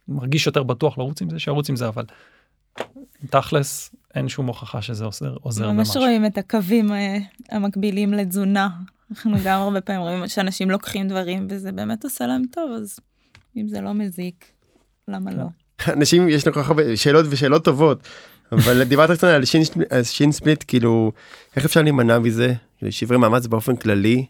מרגיש 0.08 0.48
יותר 0.48 0.64
בטוח 0.64 0.98
לרוץ 0.98 1.22
עם 1.22 1.30
זה, 1.30 1.40
שירוץ 1.40 1.70
עם 1.70 1.76
זה, 1.76 1.88
אבל 1.88 2.06
תכלס, 3.30 3.96
אין 4.16 4.30
שום 4.30 4.48
הוכחה 4.48 4.82
שזה 4.82 5.06
עוזר, 5.06 5.36
עוזר 5.42 5.72
ממש 5.72 5.78
במשהו. 5.78 5.94
ממש 5.94 6.08
רואים 6.08 6.26
את 6.26 6.38
הקווים 6.38 6.92
אה, 6.92 7.18
המקבילים 7.52 8.14
לתזונה. 8.14 8.70
אנחנו 9.12 9.38
גם 9.44 9.62
הרבה 9.62 9.82
פעמים 9.82 10.02
רואים 10.02 10.28
שאנשים 10.28 10.72
לוקחים 10.72 11.08
דברים 11.08 11.48
וזה 11.50 11.72
באמת 11.72 12.04
עושה 12.04 12.28
להם 12.28 12.42
טוב, 12.52 12.72
אז 12.72 13.00
אם 13.58 13.68
זה 13.68 13.82
לא 13.82 13.94
מזיק, 13.94 14.46
למה 15.08 15.32
לא? 15.32 15.44
אנשים, 15.88 16.30
יש 16.30 16.48
לנו 16.48 16.54
כל 16.54 16.64
כך 16.64 16.70
הרבה 16.70 16.98
שאלות 16.98 17.26
ושאלות 17.30 17.66
טובות. 17.66 18.08
אבל 18.52 18.84
דיברת 18.84 19.12
קצת 19.12 19.28
על 19.28 19.44
שין, 20.04 20.32
ספליט 20.32 20.64
כאילו 20.68 21.12
איך 21.56 21.66
אפשר 21.66 21.82
להימנע 21.82 22.20
מזה 22.20 22.54
כאילו, 22.78 22.92
שברי 22.92 23.18
מאמץ 23.18 23.48
באופן 23.48 23.76
כללי. 23.76 24.26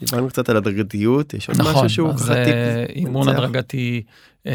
דיברנו 0.00 0.28
קצת 0.28 0.48
על 0.48 0.56
הדרגתיות 0.56 1.34
יש 1.34 1.48
עוד 1.48 1.60
נכון, 1.60 1.72
משהו 1.72 1.88
שהוא 1.88 2.12
ככה 2.12 2.34
טיפ. 2.34 2.54
אה, 2.54 2.84
אימון 2.88 3.28
הדרגתי 3.28 4.02
אה, 4.46 4.52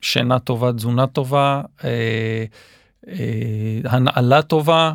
שינה 0.00 0.38
טובה 0.38 0.72
תזונה 0.72 1.06
טובה 1.06 1.62
אה, 1.84 2.44
אה, 3.08 3.80
הנעלה 3.84 4.42
טובה. 4.42 4.94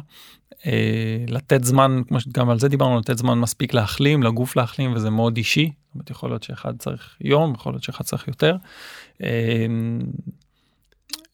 אה, 0.65 1.25
לתת 1.27 1.63
זמן 1.63 2.01
כמו 2.07 2.19
שגם 2.19 2.49
על 2.49 2.59
זה 2.59 2.67
דיברנו 2.67 2.99
לתת 2.99 3.17
זמן 3.17 3.39
מספיק 3.39 3.73
להחלים 3.73 4.23
לגוף 4.23 4.55
להחלים 4.55 4.93
וזה 4.93 5.09
מאוד 5.09 5.37
אישי. 5.37 5.65
זאת 5.65 5.95
אומרת, 5.95 6.09
יכול 6.09 6.29
להיות 6.29 6.43
שאחד 6.43 6.73
צריך 6.79 7.15
יום 7.21 7.53
יכול 7.53 7.73
להיות 7.73 7.83
שאחד 7.83 8.03
צריך 8.03 8.27
יותר. 8.27 8.55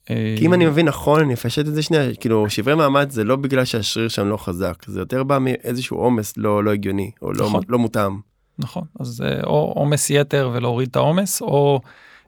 אה, 0.09 0.35
כי 0.37 0.45
אם 0.45 0.53
אני 0.53 0.65
מבין 0.65 0.87
נכון 0.87 1.21
אני 1.21 1.33
אפשט 1.33 1.67
את 1.67 1.73
זה 1.73 1.81
שנייה 1.81 2.15
כאילו 2.15 2.49
שברי 2.49 2.75
מעמד 2.75 3.09
זה 3.09 3.23
לא 3.23 3.35
בגלל 3.35 3.65
שהשריר 3.65 4.07
שם 4.07 4.27
לא 4.27 4.37
חזק 4.37 4.85
זה 4.87 4.99
יותר 4.99 5.23
בא 5.23 5.37
מאיזשהו 5.41 5.97
עומס 5.97 6.37
לא 6.37 6.63
לא 6.63 6.71
הגיוני 6.71 7.11
או 7.21 7.33
לא, 7.33 7.45
נכון. 7.45 7.63
לא 7.69 7.79
מותאם. 7.79 8.19
נכון 8.59 8.83
אז 8.99 9.23
או 9.43 9.73
עומס 9.75 10.09
יתר 10.09 10.51
ולהוריד 10.53 10.89
את 10.89 10.95
העומס 10.95 11.41
או 11.41 11.81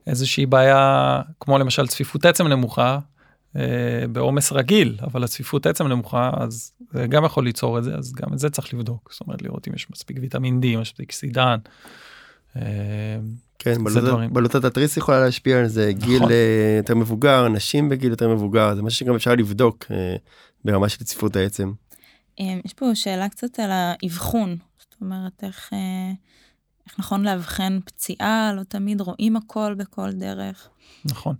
איזושהי 0.06 0.46
בעיה 0.46 1.20
כמו 1.40 1.58
למשל 1.58 1.86
צפיפות 1.86 2.24
עצם 2.24 2.46
נמוכה 2.46 2.98
אה, 3.56 4.04
בעומס 4.12 4.52
רגיל 4.52 4.98
אבל 5.02 5.24
הצפיפות 5.24 5.66
עצם 5.66 5.86
נמוכה 5.86 6.30
אז 6.36 6.72
זה 6.92 7.06
גם 7.06 7.24
יכול 7.24 7.44
ליצור 7.44 7.78
את 7.78 7.84
זה 7.84 7.94
אז 7.94 8.12
גם 8.12 8.32
את 8.32 8.38
זה 8.38 8.50
צריך 8.50 8.74
לבדוק 8.74 9.08
זאת 9.12 9.20
אומרת 9.20 9.42
לראות 9.42 9.68
אם 9.68 9.74
יש 9.74 9.90
מספיק 9.90 10.16
ויטמין 10.20 10.60
D 10.62 10.78
מספיק 10.78 11.12
סידן. 11.12 11.56
אה, 12.56 12.62
כן, 13.58 13.84
בלוטת 14.32 14.64
התריס 14.64 14.96
יכולה 14.96 15.20
להשפיע 15.20 15.58
על 15.58 15.66
זה, 15.66 15.92
נכון. 15.96 16.08
גיל 16.08 16.22
אה, 16.22 16.76
יותר 16.76 16.94
מבוגר, 16.94 17.48
נשים 17.48 17.88
בגיל 17.88 18.10
יותר 18.10 18.28
מבוגר, 18.28 18.74
זה 18.74 18.82
משהו 18.82 18.98
שגם 18.98 19.14
אפשר 19.14 19.34
לבדוק 19.34 19.84
אה, 19.90 20.16
ברמה 20.64 20.88
של 20.88 21.04
צפיפות 21.04 21.36
העצם. 21.36 21.72
אה, 22.40 22.58
יש 22.64 22.72
פה 22.72 22.94
שאלה 22.94 23.28
קצת 23.28 23.58
על 23.58 23.70
האבחון, 23.72 24.56
זאת 24.78 24.94
אומרת 25.00 25.44
איך, 25.44 25.70
איך 26.86 26.94
נכון 26.98 27.24
לאבחן 27.24 27.78
פציעה, 27.84 28.52
לא 28.56 28.62
תמיד 28.62 29.00
רואים 29.00 29.36
הכל 29.36 29.74
בכל 29.74 30.12
דרך. 30.12 30.68
נכון, 31.04 31.36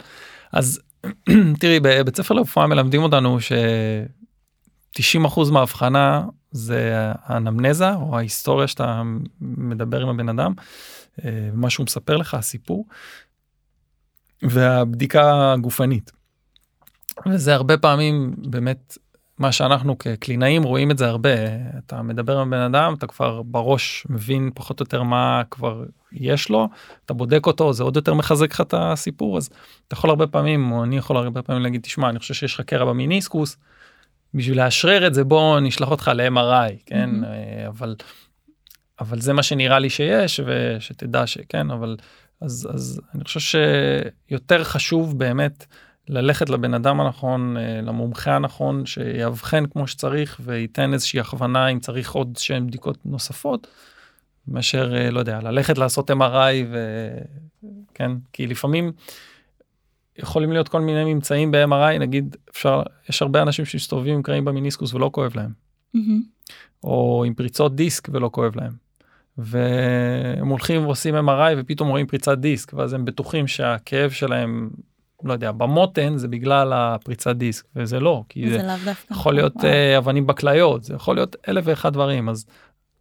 אז 0.53 0.81
תראי, 1.61 1.81
בבית 1.81 2.17
ספר 2.17 2.35
לרפואה 2.35 2.67
מלמדים 2.67 3.03
אותנו 3.03 3.41
ש-90% 3.41 5.41
מהאבחנה 5.53 6.25
זה 6.51 6.93
האנמנזה 7.23 7.95
או 7.95 8.17
ההיסטוריה 8.17 8.67
שאתה 8.67 9.03
מדבר 9.41 10.01
עם 10.01 10.09
הבן 10.09 10.29
אדם. 10.29 10.53
אה, 11.25 11.51
מה 11.53 11.71
שהוא 11.71 11.85
מספר 11.85 12.17
לך 12.17 12.35
הסיפור 12.35 12.87
והבדיקה 14.43 15.53
הגופנית. 15.53 16.13
וזה 17.27 17.55
הרבה 17.55 17.79
פעמים 17.79 18.35
באמת 18.39 18.99
מה 19.39 19.53
שאנחנו 19.53 19.99
כקלינאים 19.99 20.63
רואים 20.63 20.91
את 20.91 20.99
זה 20.99 21.07
הרבה. 21.07 21.35
אתה 21.79 22.03
מדבר 22.03 22.39
עם 22.39 22.51
בן 22.51 22.61
אדם, 22.61 22.95
אתה 22.99 23.07
כבר 23.07 23.43
בראש 23.43 24.07
מבין 24.11 24.51
פחות 24.55 24.81
או 24.81 24.85
יותר 24.85 25.03
מה 25.03 25.43
כבר 25.51 25.85
יש 26.13 26.49
לו, 26.49 26.69
אתה 27.05 27.15
בודק 27.15 27.47
אותו, 27.47 27.73
זה 27.73 27.83
עוד 27.83 27.97
יותר 27.97 28.15
מחזק 28.15 28.53
לך 28.53 28.61
את 28.61 28.75
הסיפור, 28.77 29.37
אז 29.37 29.51
אתה 29.87 29.95
יכול 29.95 30.11
הרבה 30.11 30.27
פעמים, 30.27 30.73
או 30.73 30.85
אני 30.85 30.97
יכול 30.97 31.17
הרבה 31.17 31.43
פעמים 31.43 31.63
להגיד, 31.63 31.83
תשמע, 31.83 32.09
אני 32.09 32.19
חושב 32.19 32.35
שיש 32.35 32.55
לך 32.55 32.61
קרע 32.61 32.85
במיניסקוס, 32.85 33.57
בשביל 34.35 34.65
לאשרר 34.65 35.07
את 35.07 35.15
זה 35.15 35.25
בוא 35.25 35.61
נשלח 35.61 35.91
אותך 35.91 36.11
ל-MRI, 36.15 36.73
כן? 36.87 37.11
Mm-hmm. 37.11 37.69
אבל, 37.69 37.97
אבל 39.01 39.21
זה 39.21 39.33
מה 39.33 39.43
שנראה 39.43 39.79
לי 39.79 39.91
שיש, 39.91 40.41
ושתדע 40.47 41.27
שכן, 41.27 41.71
אבל 41.71 41.97
אז, 42.41 42.69
אז 42.75 43.01
אני 43.15 43.25
חושב 43.25 43.59
שיותר 44.29 44.65
חשוב 44.65 45.19
באמת 45.19 45.67
ללכת 46.09 46.51
לבן 46.51 46.75
אדם 46.75 47.01
הנכון, 47.01 47.57
אה, 47.57 47.81
למומחה 47.83 48.37
הנכון, 48.37 48.87
שיאבחן 48.87 49.67
כמו 49.67 49.87
שצריך 49.87 50.41
וייתן 50.45 50.93
איזושהי 50.93 51.21
הכוונה 51.21 51.69
אם 51.69 51.81
צריך 51.81 52.13
עוד 52.13 52.37
שהן 52.37 52.67
בדיקות 52.67 52.99
נוספות, 53.05 53.67
מאשר, 54.49 54.97
אה, 54.97 55.11
לא 55.11 55.19
יודע, 55.19 55.41
ללכת 55.41 55.79
לעשות 55.79 56.11
MRI 56.11 56.77
וכן, 57.91 58.13
כי 58.33 58.47
לפעמים 58.47 58.93
יכולים 60.19 60.53
להיות 60.53 60.69
כל 60.69 60.81
מיני 60.81 61.15
ממצאים 61.15 61.51
ב-MRI, 61.51 61.99
נגיד, 61.99 62.37
אפשר, 62.51 62.83
יש 63.09 63.23
הרבה 63.23 63.43
אנשים 63.43 63.65
שמסתובבים 63.65 64.15
עם 64.15 64.23
קרעים 64.23 64.45
במיניסקוס 64.45 64.95
ולא 64.95 65.11
כואב 65.13 65.33
להם, 65.37 65.51
mm-hmm. 65.97 66.55
או 66.85 67.25
עם 67.27 67.35
פריצות 67.35 67.77
דיסק 67.77 68.09
ולא 68.13 68.31
כואב 68.33 68.57
להם. 68.57 68.86
והם 69.39 70.49
הולכים 70.49 70.85
ועושים 70.85 71.15
MRI 71.15 71.55
ופתאום 71.57 71.89
רואים 71.89 72.07
פריצת 72.07 72.39
דיסק 72.39 72.73
ואז 72.75 72.93
הם 72.93 73.05
בטוחים 73.05 73.47
שהכאב 73.47 74.11
שלהם 74.11 74.71
לא 75.25 75.33
יודע 75.33 75.53
במותן 75.53 76.17
זה 76.17 76.29
בגלל 76.29 76.73
הפריצת 76.73 77.37
דיסק 77.37 77.65
וזה 77.77 78.01
לא 78.01 78.23
כי 78.29 78.51
זה, 78.51 78.59
זה 78.85 78.93
יכול 79.11 79.35
להיות 79.35 79.57
uh, 79.57 79.99
אבנים 79.99 80.27
בכליות 80.27 80.85
זה 80.85 80.95
יכול 80.95 81.17
להיות 81.17 81.37
אלף 81.49 81.65
ואחד 81.67 81.93
דברים 81.93 82.29
אז 82.29 82.47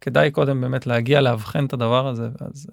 כדאי 0.00 0.30
קודם 0.30 0.60
באמת 0.60 0.86
להגיע 0.86 1.20
לאבחן 1.20 1.66
את 1.66 1.72
הדבר 1.72 2.08
הזה 2.08 2.28
אז. 2.40 2.66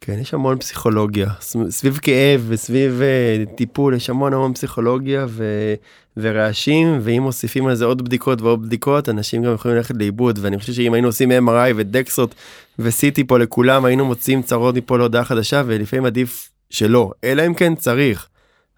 כן 0.00 0.18
יש 0.18 0.34
המון 0.34 0.58
פסיכולוגיה 0.58 1.28
סביב 1.68 1.98
כאב 2.02 2.44
וסביב 2.48 3.00
uh, 3.00 3.56
טיפול 3.56 3.94
יש 3.94 4.10
המון 4.10 4.34
המון 4.34 4.54
פסיכולוגיה 4.54 5.26
ו, 5.28 5.74
ורעשים 6.16 6.98
ואם 7.02 7.22
מוסיפים 7.22 7.66
על 7.66 7.74
זה 7.74 7.84
עוד 7.84 8.02
בדיקות 8.02 8.42
ועוד 8.42 8.62
בדיקות 8.62 9.08
אנשים 9.08 9.42
גם 9.42 9.54
יכולים 9.54 9.76
ללכת 9.76 9.94
לאיבוד 9.98 10.38
ואני 10.42 10.58
חושב 10.58 10.72
שאם 10.72 10.94
היינו 10.94 11.08
עושים 11.08 11.30
MRI 11.30 11.72
ודקסות 11.76 12.34
וסיטי 12.78 13.24
פה 13.24 13.38
לכולם 13.38 13.84
היינו 13.84 14.04
מוצאים 14.04 14.42
צרות 14.42 14.74
מפה 14.74 14.98
להודעה 14.98 15.24
חדשה 15.24 15.62
ולפעמים 15.66 16.04
עדיף 16.04 16.50
שלא 16.70 17.12
אלא 17.24 17.46
אם 17.46 17.54
כן 17.54 17.74
צריך. 17.74 18.28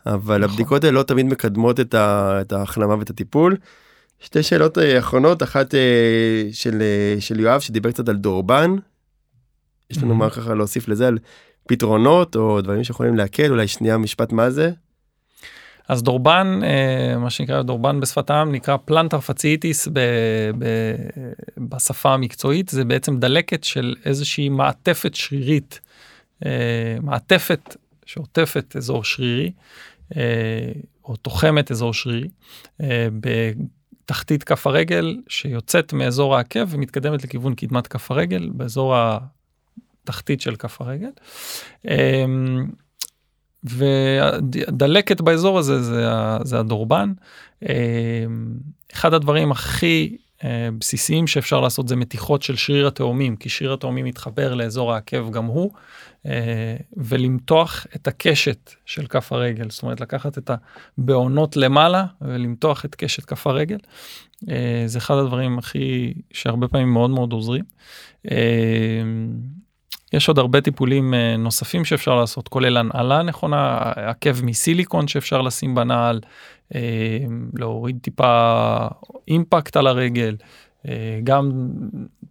אבל 0.06 0.38
נכון. 0.38 0.42
הבדיקות 0.42 0.84
האלה 0.84 0.98
לא 0.98 1.02
תמיד 1.02 1.26
מקדמות 1.26 1.80
את, 1.80 1.94
ה, 1.94 2.38
את 2.40 2.52
ההחלמה 2.52 2.94
ואת 2.98 3.10
הטיפול. 3.10 3.56
שתי 4.20 4.42
שאלות 4.42 4.78
אה, 4.78 4.98
אחרונות 4.98 5.42
אחת 5.42 5.74
אה, 5.74 6.48
של, 6.52 6.82
של 7.18 7.40
יואב 7.40 7.60
שדיבר 7.60 7.90
קצת 7.90 8.08
על 8.08 8.16
דורבן. 8.16 8.76
יש 9.90 10.02
לנו 10.02 10.14
מה 10.14 10.30
ככה 10.30 10.54
להוסיף 10.54 10.88
לזה 10.88 11.08
על 11.08 11.18
פתרונות 11.68 12.36
או 12.36 12.60
דברים 12.60 12.84
שיכולים 12.84 13.16
להקל? 13.16 13.50
אולי 13.50 13.68
שנייה 13.68 13.98
משפט 13.98 14.32
מה 14.32 14.50
זה. 14.50 14.70
אז 15.88 16.02
דורבן 16.02 16.60
מה 17.18 17.30
שנקרא 17.30 17.62
דורבן 17.62 18.00
בשפת 18.00 18.30
העם 18.30 18.52
נקרא 18.52 18.76
פלנטר 18.84 19.20
פציטיס 19.20 19.88
בשפה 21.58 22.14
המקצועית. 22.14 22.68
זה 22.68 22.84
בעצם 22.84 23.18
דלקת 23.18 23.64
של 23.64 23.94
איזושהי 24.04 24.48
מעטפת 24.48 25.14
שרירית 25.14 25.80
מעטפת 27.02 27.76
שעוטפת 28.10 28.76
אזור 28.76 29.04
שרירי 29.04 29.52
אה, 30.16 30.72
או 31.04 31.16
תוחמת 31.16 31.70
אזור 31.70 31.94
שרירי 31.94 32.28
אה, 32.82 33.08
בתחתית 33.20 34.44
כף 34.44 34.66
הרגל 34.66 35.16
שיוצאת 35.28 35.92
מאזור 35.92 36.36
העקב 36.36 36.66
ומתקדמת 36.68 37.24
לכיוון 37.24 37.54
קדמת 37.54 37.86
כף 37.86 38.10
הרגל 38.10 38.50
באזור 38.52 38.94
התחתית 40.04 40.40
של 40.40 40.56
כף 40.56 40.80
הרגל. 40.80 41.10
אה, 41.88 42.24
ודלקת 43.64 45.20
באזור 45.20 45.58
הזה 45.58 45.82
זה, 46.42 46.58
הדורבן. 46.58 47.12
אחד 48.92 49.14
הדברים 49.14 49.52
הכי 49.52 50.16
בסיסיים 50.78 51.26
שאפשר 51.26 51.60
לעשות 51.60 51.88
זה 51.88 51.96
מתיחות 51.96 52.42
של 52.42 52.56
שריר 52.56 52.86
התאומים 52.86 53.36
כי 53.36 53.48
שריר 53.48 53.72
התאומים 53.72 54.04
מתחבר 54.04 54.54
לאזור 54.54 54.94
העקב 54.94 55.30
גם 55.30 55.44
הוא 55.44 55.70
אה, 56.26 56.76
ולמתוח 56.96 57.86
את 57.96 58.08
הקשת 58.08 58.70
של 58.86 59.06
כף 59.06 59.32
הרגל, 59.32 59.70
זאת 59.70 59.82
אומרת 59.82 60.00
לקחת 60.00 60.38
את 60.38 60.50
הבעונות 60.98 61.56
למעלה 61.56 62.04
ולמתוח 62.20 62.84
את 62.84 62.94
קשת 62.94 63.24
כף 63.24 63.46
הרגל. 63.46 63.78
אה, 64.50 64.82
זה 64.86 64.98
אחד 64.98 65.14
הדברים 65.14 65.58
הכי, 65.58 66.14
שהרבה 66.32 66.68
פעמים 66.68 66.92
מאוד 66.92 67.10
מאוד 67.10 67.32
עוזרים. 67.32 67.64
אה, 70.12 70.16
יש 70.16 70.28
עוד 70.28 70.38
הרבה 70.38 70.60
טיפולים 70.60 71.14
נוספים 71.38 71.84
שאפשר 71.84 72.14
לעשות, 72.14 72.48
כולל 72.48 72.76
הנעלה 72.76 73.22
נכונה, 73.22 73.78
עקב 73.96 74.44
מסיליקון 74.44 75.08
שאפשר 75.08 75.42
לשים 75.42 75.74
בנעל, 75.74 76.20
להוריד 77.54 77.98
טיפה 78.02 78.76
אימפקט 79.28 79.76
על 79.76 79.86
הרגל, 79.86 80.36
גם 81.24 81.68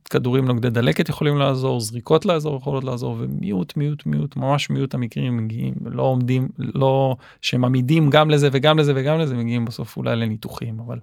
כדורים 0.10 0.46
נוגדי 0.46 0.70
דלקת 0.70 1.10
יכולים 1.10 1.38
לעזור, 1.38 1.80
זריקות 1.80 2.26
לאזור 2.26 2.58
יכולות 2.58 2.84
לעזור, 2.84 3.18
ומיעוט, 3.20 3.78
מיעוט, 3.78 4.06
מיעוט, 4.06 4.36
ממש 4.36 4.70
מיעוט 4.70 4.94
המקרים 4.94 5.38
מגיעים, 5.38 5.74
לא 5.86 6.04
עומדים, 6.04 6.48
לא, 6.58 7.16
שהם 7.42 7.66
עמידים 7.66 8.10
גם 8.10 8.30
לזה 8.30 8.50
וגם 8.52 8.80
לזה 8.80 8.94
וגם 8.96 9.20
לזה, 9.20 9.36
מגיעים 9.36 9.66
בסוף 9.66 9.98
אולי 9.98 10.16
לניתוחים, 10.16 10.80
אבל 10.80 11.00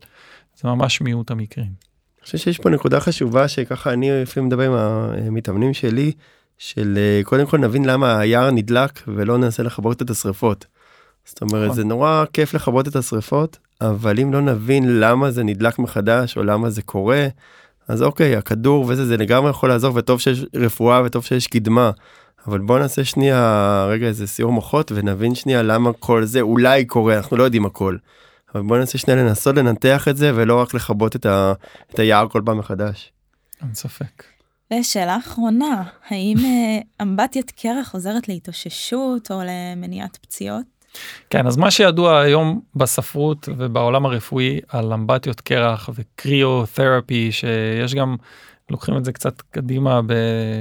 זה 0.57 0.69
ממש 0.69 1.01
מיעוט 1.01 1.31
המקרים. 1.31 1.67
אני 1.67 2.25
חושב 2.25 2.39
שיש 2.39 2.59
פה 2.59 2.71
נקודה 2.71 3.01
חשובה 3.01 3.49
שככה 3.49 3.93
אני 3.93 4.23
לפעמים 4.23 4.47
מדבר 4.47 4.67
עם 4.67 4.73
המתאמנים 4.73 5.75
שלי, 5.75 6.13
של 6.59 6.95
אה, 6.99 7.21
קודם 7.25 7.47
כל 7.47 7.59
נבין 7.59 7.85
למה 7.85 8.19
היער 8.19 8.51
נדלק 8.51 9.03
ולא 9.09 9.39
ננסה 9.39 9.63
לכבות 9.63 10.03
את 10.03 10.11
השריפות. 10.11 10.67
זאת 11.25 11.43
אומרת 11.43 11.65
נכון. 11.65 11.77
זה 11.77 11.85
נורא 11.85 12.25
כיף 12.33 12.55
לכבות 12.55 12.89
את 12.89 12.97
השריפות 12.97 13.59
אבל 13.81 14.21
אם 14.21 14.33
לא 14.33 14.41
נבין 14.41 15.01
למה 15.01 15.31
זה 15.31 15.43
נדלק 15.43 15.79
מחדש 15.79 16.37
או 16.37 16.45
למה 16.45 16.71
זה 16.71 16.83
קורה 16.83 17.27
אז 17.89 18.03
אוקיי 18.03 18.37
הכדור 18.37 18.85
וזה 18.89 19.07
זה 19.07 19.17
לגמרי 19.17 19.51
יכול 19.51 19.69
לעזור 19.69 19.97
וטוב 19.97 20.21
שיש 20.21 20.45
רפואה 20.55 21.03
וטוב 21.05 21.25
שיש 21.25 21.47
קדמה. 21.47 21.91
אבל 22.47 22.59
בוא 22.59 22.79
נעשה 22.79 23.05
שנייה 23.05 23.87
רגע 23.91 24.07
איזה 24.07 24.27
סיור 24.27 24.53
מוחות 24.53 24.93
ונבין 24.95 25.35
שנייה 25.35 25.63
למה 25.63 25.93
כל 25.93 26.25
זה 26.25 26.41
אולי 26.41 26.85
קורה 26.85 27.17
אנחנו 27.17 27.37
לא 27.37 27.45
יודעים 27.45 27.67
הכל. 27.67 27.97
אבל 28.55 28.63
בוא 28.63 28.79
נעשה 28.79 28.99
שנייה 28.99 29.23
לנסות 29.23 29.57
לנתח 29.57 30.09
את 30.09 30.17
זה 30.17 30.33
ולא 30.35 30.61
רק 30.61 30.75
לכבות 30.75 31.17
את, 31.17 31.27
ה, 31.27 31.53
את 31.91 31.99
היער 31.99 32.29
כל 32.29 32.43
פעם 32.45 32.59
מחדש. 32.59 33.13
אין 33.63 33.75
ספק. 33.75 34.36
ושאלה 34.73 35.17
אחרונה, 35.19 35.83
האם 36.09 36.37
אה, 36.45 36.79
אמבטיית 37.03 37.51
קרח 37.51 37.95
עוזרת 37.95 38.29
להתאוששות 38.29 39.31
או 39.31 39.41
למניעת 39.45 40.17
פציעות? 40.17 40.65
כן, 41.31 41.47
אז 41.47 41.57
מה 41.57 41.71
שידוע 41.71 42.21
היום 42.21 42.61
בספרות 42.75 43.49
ובעולם 43.57 44.07
הרפואי 44.07 44.61
על 44.69 44.93
אמבטיות 44.93 45.41
קרח 45.41 45.91
וקריאותרפי, 45.95 47.33
שיש 47.33 47.95
גם, 47.95 48.17
לוקחים 48.71 48.97
את 48.97 49.05
זה 49.05 49.13
קצת 49.13 49.41
קדימה, 49.41 50.01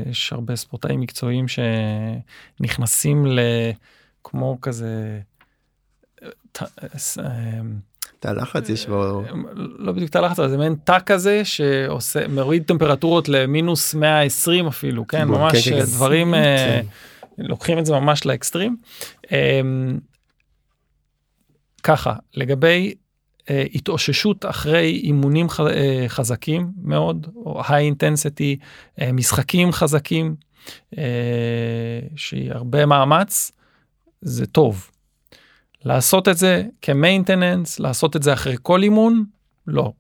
יש 0.10 0.34
הרבה 0.34 0.56
ספורטאים 0.56 1.00
מקצועיים 1.00 1.46
שנכנסים 1.48 3.26
לכמו 4.22 4.58
כזה... 4.62 5.20
תא 8.26 8.32
לחץ 8.32 8.70
יש 8.70 8.88
בו 8.88 9.24
לא 9.56 9.92
בדיוק 9.92 10.10
תא 10.10 10.18
לחץ 10.18 10.36
זה 10.36 10.58
מעין 10.58 10.76
תא 10.84 10.98
כזה 11.06 11.46
שעושה 11.46 12.28
מוריד 12.28 12.64
טמפרטורות 12.64 13.30
למינוס 13.30 13.96
120 13.96 14.68
אפילו 14.68 15.08
כן 15.08 15.28
ממש 15.28 15.70
כן, 15.70 15.78
כן, 15.78 15.86
דברים 15.86 16.34
כן. 16.34 16.86
לוקחים 17.38 17.80
את 17.80 17.86
זה 17.86 17.94
ממש 17.94 18.26
לאקסטרים 18.26 18.76
ככה, 21.86 22.14
לגבי 22.34 22.94
אה, 23.50 23.64
התאוששות 23.74 24.46
אחרי 24.46 25.02
אימונים 25.04 25.48
אה, 25.60 26.06
חזקים 26.08 26.72
מאוד, 26.82 27.28
או 27.36 27.62
היי 27.68 27.86
אינטנסיטי, 27.86 28.58
אה, 29.02 29.12
משחקים 29.12 29.72
חזקים, 29.72 30.36
אה, 30.98 31.04
שהיא 32.16 32.52
הרבה 32.52 32.86
מאמץ, 32.86 33.52
זה 34.22 34.46
טוב. 34.46 34.90
לעשות 35.86 36.28
את 36.28 36.38
זה 36.38 36.64
כמיינטננס, 36.82 37.80
לעשות 37.80 38.16
את 38.16 38.24
זה 38.24 38.34
אחרי 38.34 38.56
כל 38.62 38.84
אימון, 38.84 39.24
לא. 39.68 39.92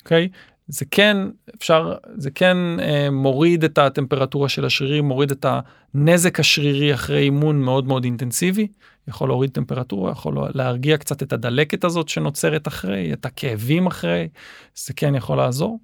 אוקיי? 0.00 0.28
Okay? 0.32 0.36
זה 0.68 0.84
כן 0.90 1.16
אפשר 1.56 1.94
זה 2.16 2.30
כן 2.30 2.56
אה, 2.80 3.10
מוריד 3.10 3.64
את 3.64 3.78
הטמפרטורה 3.78 4.48
של 4.48 4.64
השרירים 4.64 5.04
מוריד 5.04 5.30
את 5.30 5.46
הנזק 5.94 6.40
השרירי 6.40 6.94
אחרי 6.94 7.22
אימון 7.22 7.62
מאוד 7.62 7.86
מאוד 7.86 8.04
אינטנסיבי 8.04 8.66
יכול 9.08 9.28
להוריד 9.28 9.50
טמפרטורה 9.50 10.12
יכול 10.12 10.48
להרגיע 10.54 10.96
קצת 10.96 11.22
את 11.22 11.32
הדלקת 11.32 11.84
הזאת 11.84 12.08
שנוצרת 12.08 12.68
אחרי 12.68 13.12
את 13.12 13.26
הכאבים 13.26 13.86
אחרי 13.86 14.28
זה 14.76 14.92
כן 14.92 15.14
יכול 15.14 15.36
לעזור 15.36 15.78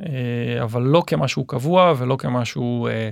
אה, 0.00 0.62
אבל 0.62 0.82
לא 0.82 1.02
כמשהו 1.06 1.44
קבוע 1.44 1.94
ולא 1.98 2.16
כמשהו 2.16 2.86
אה, 2.86 3.10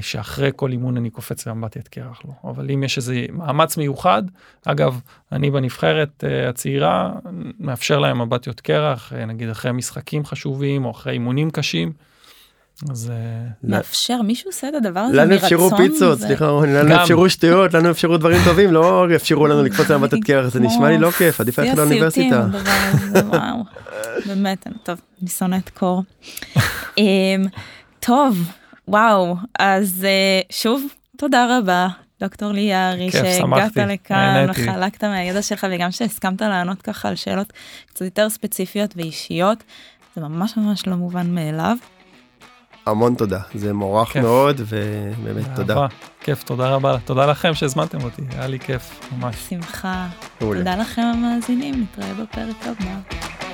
שאחרי 0.00 0.50
כל 0.56 0.72
אימון 0.72 0.96
אני 0.96 1.10
קופץ 1.10 1.46
לאמבטיית 1.46 1.88
קרח 1.88 2.20
לא. 2.24 2.50
אבל 2.50 2.70
אם 2.70 2.82
יש 2.82 2.96
איזה 2.96 3.26
מאמץ 3.32 3.76
מיוחד, 3.76 4.22
אגב, 4.64 5.00
אני 5.32 5.50
בנבחרת 5.50 6.24
אה, 6.24 6.48
הצעירה 6.48 7.12
מאפשר 7.60 7.98
להם 7.98 8.20
אמבטיות 8.20 8.60
קרח, 8.60 9.12
אה, 9.12 9.24
נגיד 9.24 9.48
אחרי 9.48 9.72
משחקים 9.72 10.24
חשובים 10.24 10.84
או 10.84 10.90
אחרי 10.90 11.12
אימונים 11.12 11.50
קשים. 11.50 11.92
אז 12.90 13.12
מאפשר 13.64 14.22
מישהו 14.22 14.48
עושה 14.48 14.68
את 14.68 14.74
הדבר 14.74 15.00
הזה 15.00 15.16
לנו 15.16 15.30
מרצון. 15.30 15.44
אפשרו 15.44 15.70
פיצות, 15.76 16.18
סליחה, 16.18 16.44
לנו. 16.66 17.02
אפשרו 17.02 17.30
שטויות, 17.30 17.74
לנו 17.74 17.90
אפשרו 17.90 18.16
דברים 18.16 18.38
טובים, 18.44 18.72
לא 18.72 19.06
אפשרו 19.16 19.46
לנו 19.46 19.62
לקפוץ 19.62 19.90
לאמבטת 19.90 20.18
קרח, 20.24 20.46
זה 20.46 20.60
נשמע 20.60 20.88
לי 20.88 20.98
לא 20.98 21.10
כיף, 21.10 21.40
עדיף 21.40 21.58
ללכת 21.58 21.76
לאוניברסיטה. 21.76 22.46
באמת, 24.26 24.66
טוב, 24.82 25.00
אני 25.20 25.28
שונאת 25.28 25.68
קור. 25.68 26.02
אמ, 26.98 27.44
טוב, 28.00 28.38
וואו, 28.88 29.36
אז 29.58 30.04
אה, 30.04 30.40
שוב, 30.50 30.82
תודה 31.16 31.58
רבה, 31.58 31.88
דוקטור 32.20 32.52
לי 32.52 32.60
יערי, 32.60 33.10
כיף, 33.10 33.22
שהגעת 33.38 33.76
לכאן. 33.76 34.46
וחלקת 34.50 35.04
מהידע 35.04 35.42
שלך, 35.42 35.66
וגם 35.70 35.90
שהסכמת 35.90 36.42
לענות 36.42 36.82
ככה 36.82 37.08
על 37.08 37.16
שאלות 37.16 37.52
קצת 37.86 38.04
יותר 38.04 38.30
ספציפיות 38.30 38.94
ואישיות. 38.96 39.64
זה 40.16 40.20
ממש 40.20 40.56
ממש 40.56 40.86
לא 40.86 40.94
מובן 40.94 41.34
מאליו. 41.34 41.76
המון 42.86 43.14
תודה, 43.14 43.40
זה 43.54 43.72
מוערך 43.72 44.08
כיף. 44.08 44.22
מאוד, 44.22 44.60
ובאמת 44.60 45.46
תודה. 45.56 45.74
אהבה, 45.74 45.86
כיף, 46.20 46.42
תודה 46.42 46.68
רבה, 46.68 46.96
תודה 47.04 47.26
לכם 47.26 47.54
שהזמנתם 47.54 48.04
אותי, 48.04 48.22
היה 48.30 48.46
לי 48.46 48.58
כיף, 48.58 49.00
ממש. 49.12 49.36
שמחה. 49.48 50.06
תודה 50.38 50.76
לכם 50.76 51.02
המאזינים, 51.02 51.74
נתראה 51.82 52.14
בפרק 52.14 52.56
הבא. 52.66 53.53